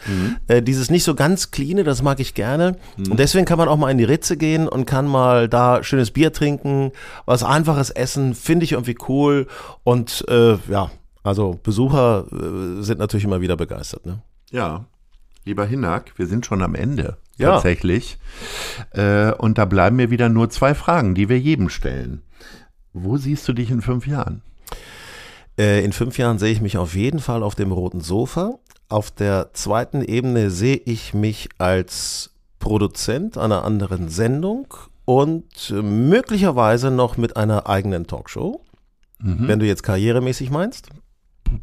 [0.48, 2.78] Äh, dieses nicht so ganz cleane das mag ich gerne.
[2.98, 6.12] Und deswegen kann man auch mal in die Ritze gehen und kann mal da schönes
[6.12, 6.92] Bier trinken
[7.26, 9.48] was einfaches essen finde ich irgendwie cool.
[9.84, 10.92] Und äh, ja
[11.24, 14.22] also Besucher äh, sind natürlich immer wieder begeistert ne?
[14.52, 14.86] Ja.
[15.46, 17.18] Lieber Hinak, wir sind schon am Ende.
[17.40, 17.54] Ja.
[17.54, 18.18] Tatsächlich.
[18.92, 22.22] Äh, und da bleiben mir wieder nur zwei Fragen, die wir jedem stellen.
[22.94, 24.42] Wo siehst du dich in fünf Jahren?
[25.58, 28.60] Äh, in fünf Jahren sehe ich mich auf jeden Fall auf dem roten Sofa.
[28.90, 34.68] Auf der zweiten Ebene sehe ich mich als Produzent einer anderen Sendung
[35.06, 38.62] und äh, möglicherweise noch mit einer eigenen Talkshow.
[39.22, 40.88] Wenn du jetzt karrieremäßig meinst.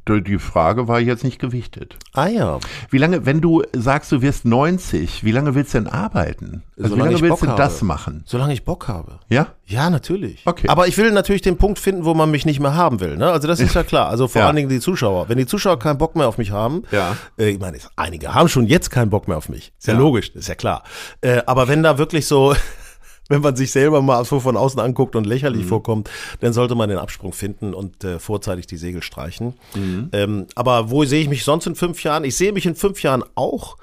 [0.09, 1.97] Die Frage war jetzt nicht gewichtet.
[2.13, 2.59] Ah ja,
[2.91, 6.63] Wie lange, wenn du sagst, du wirst 90, wie lange willst du denn arbeiten?
[6.81, 7.85] Also wie lange willst Bock du das habe.
[7.87, 8.23] machen?
[8.27, 9.21] solange ich Bock habe.
[9.29, 9.49] Ja?
[9.65, 10.43] Ja, natürlich.
[10.45, 10.69] Okay.
[10.69, 13.17] Aber ich will natürlich den Punkt finden, wo man mich nicht mehr haben will.
[13.17, 13.31] Ne?
[13.31, 14.09] Also das ist ja klar.
[14.09, 14.47] Also vor Ja.
[14.49, 15.29] allen Dingen die Zuschauer.
[15.29, 17.17] Wenn die Zuschauer keinen Bock mehr auf mich haben, Ja.
[17.39, 19.73] äh, ich meine, einige haben schon jetzt keinen Bock mehr auf mich.
[19.79, 20.01] Ist ja, Ja.
[20.01, 20.83] logisch, ist ja klar.
[21.21, 22.55] Äh, aber wenn da wirklich so,
[23.29, 25.69] wenn man sich selber mal so von außen anguckt und lächerlich Mhm.
[25.69, 26.11] vorkommt,
[26.41, 29.55] dann sollte man den Absprung finden und äh, vorzeitig die Segel streichen.
[29.75, 30.11] Mhm.
[30.13, 32.25] Ähm, aber wo sehe ich mich sonst in fünf Jahren?
[32.25, 33.77] Ich sehe mich in fünf Jahren auch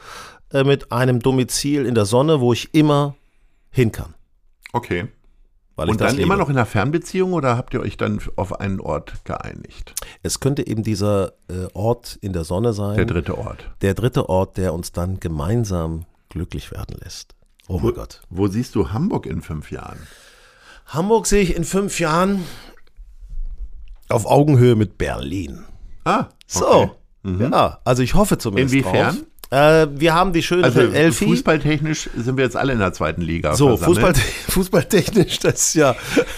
[0.51, 3.15] äh, mit einem Domizil in der Sonne, wo ich immer
[3.71, 4.13] hin kann.
[4.71, 5.07] Okay.
[5.75, 9.25] Und dann immer noch in einer Fernbeziehung oder habt ihr euch dann auf einen Ort
[9.25, 9.95] geeinigt?
[10.21, 12.95] Es könnte eben dieser äh, Ort in der Sonne sein.
[12.95, 13.71] Der dritte Ort.
[13.81, 17.33] Der dritte Ort, der uns dann gemeinsam glücklich werden lässt.
[17.67, 18.21] Oh mein Gott.
[18.29, 19.99] Wo siehst du Hamburg in fünf Jahren?
[20.87, 22.43] Hamburg sehe ich in fünf Jahren
[24.09, 25.63] auf Augenhöhe mit Berlin.
[26.03, 26.67] Ah, So.
[26.67, 26.91] okay.
[27.23, 27.51] Mhm.
[27.53, 29.15] Ja, also ich hoffe zumindest Inwiefern?
[29.15, 29.25] drauf.
[29.53, 31.25] Äh, wir haben die schöne Also Elfi.
[31.27, 33.53] fußballtechnisch sind wir jetzt alle in der zweiten Liga.
[33.55, 34.17] so, versammelt.
[34.17, 35.95] Fußball, fußballtechnisch, das ist ja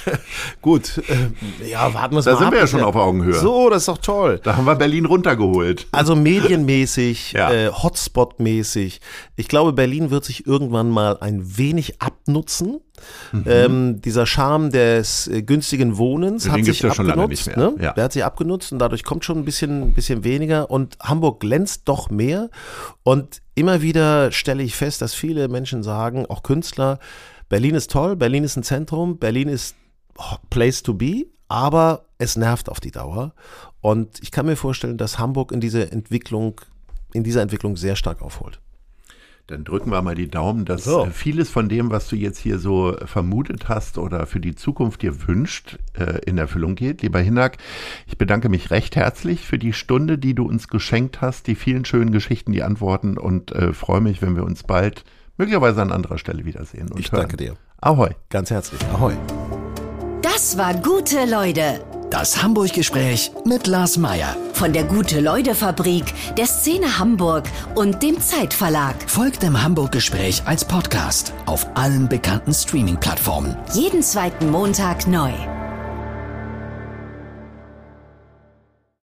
[0.61, 0.97] gut.
[1.07, 2.53] Äh, ja, warten wir es Da mal sind ab.
[2.53, 3.34] wir ja schon auf Augenhöhe.
[3.34, 4.41] So, das ist doch toll.
[4.43, 5.88] Da haben wir Berlin runtergeholt.
[5.91, 7.51] Also medienmäßig, Ja.
[7.53, 8.99] äh, Hotspot-mäßig.
[9.38, 12.80] Ich glaube, Berlin wird sich irgendwann mal ein wenig abnutzen.
[13.32, 13.43] Mhm.
[13.48, 17.48] Ähm, dieser Charme des äh, günstigen Wohnens Den hat sich ja abgenutzt.
[17.48, 17.58] mehr.
[17.58, 17.76] Ne?
[17.80, 17.93] Ja.
[17.93, 20.70] Der hat sich abgenutzt und dadurch kommt schon ein bisschen, bisschen weniger.
[20.70, 22.50] Und Hamburg glänzt doch mehr.
[23.04, 27.00] Und immer wieder stelle ich fest, dass viele Menschen sagen, auch Künstler,
[27.50, 29.76] Berlin ist toll, Berlin ist ein Zentrum, Berlin ist
[30.50, 33.34] place to be, aber es nervt auf die Dauer.
[33.82, 36.62] Und ich kann mir vorstellen, dass Hamburg in diese Entwicklung,
[37.14, 38.60] in dieser Entwicklung sehr stark aufholt.
[39.48, 41.06] Dann drücken wir mal die Daumen, dass So.
[41.12, 45.28] vieles von dem, was du jetzt hier so vermutet hast oder für die Zukunft dir
[45.28, 47.04] wünscht, äh, in Erfüllung geht.
[47.04, 47.58] Lieber Hinak,
[48.08, 51.86] ich bedanke mich recht herzlich für die Stunde, die du uns geschenkt hast, die vielen
[51.86, 55.04] schönen Geschichten, die Antworten und äh, freue mich, wenn wir uns bald
[55.38, 56.89] möglicherweise an anderer Stelle wiedersehen.
[56.91, 57.22] Und Ich hören.
[57.22, 57.54] danke dir.
[57.82, 58.10] Ahoi.
[58.32, 58.82] Ganz herzlich.
[58.93, 59.14] Ahoi.
[60.24, 61.82] Das war gute Leute.
[62.10, 64.38] Das Hamburg-Gespräch mit Lars Meier.
[64.53, 66.06] Von der Gute-Leute-Fabrik,
[66.38, 68.95] der Szene Hamburg und dem Zeitverlag.
[69.08, 73.58] Folgt dem Hamburg-Gespräch als Podcast auf allen bekannten Streaming-Plattformen.
[73.74, 75.32] Jeden zweiten Montag neu.